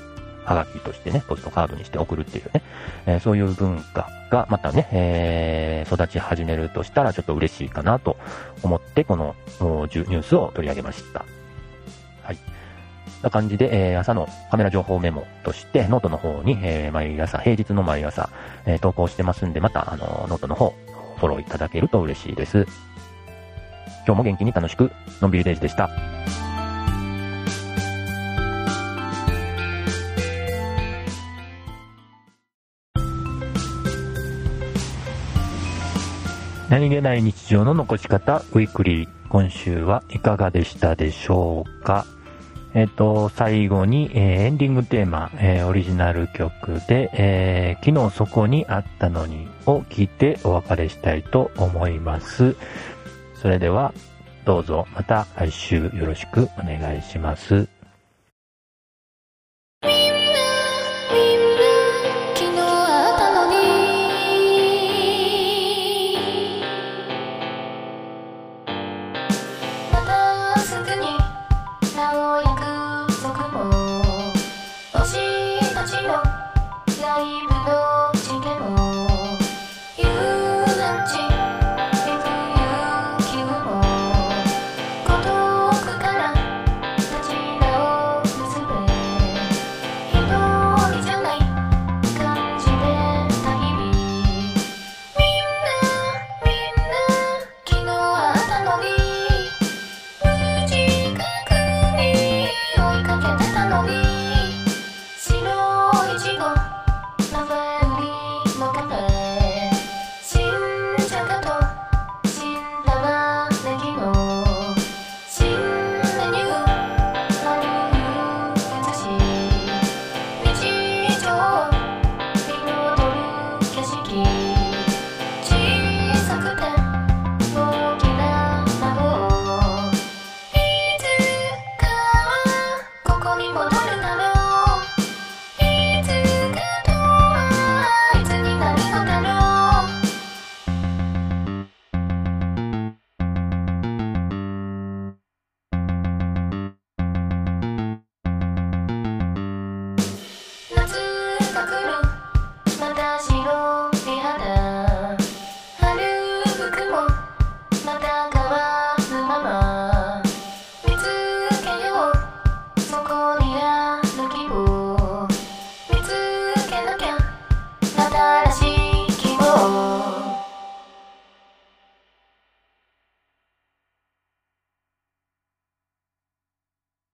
[0.49, 2.63] はがきとしてね、ポストカードにして送るっていうね、
[3.05, 8.17] えーそういう文化がまたね、えー育ち始めるとしたらちょっと嬉しいかなと
[8.63, 11.23] 思って、このニュースを取り上げました。
[12.23, 12.37] はい。
[13.21, 18.29] な感じで、えー朝のカメラ情報メモとして、ノートの方に、えー毎朝、平日の毎朝、
[18.65, 20.73] えー投稿してますんで、また、あの、ノートの方、
[21.17, 22.65] フォローいただけると嬉しいです。
[24.07, 24.91] 今日も元気に楽しく、
[25.21, 25.89] のんびりデイズでした。
[36.69, 39.09] 何気ない日常の残し方、ウィークリー。
[39.29, 42.05] 今週はいかがでしたでしょうか？
[42.75, 52.55] えっ、と、最後に、えーエンディングテーマ、えーオリジナル曲で、えー昨日そこにあったのにを聞いてお別れしたいと思います。
[53.33, 53.91] それでは、
[54.45, 57.67] どうぞまた来週よろしくお願いします。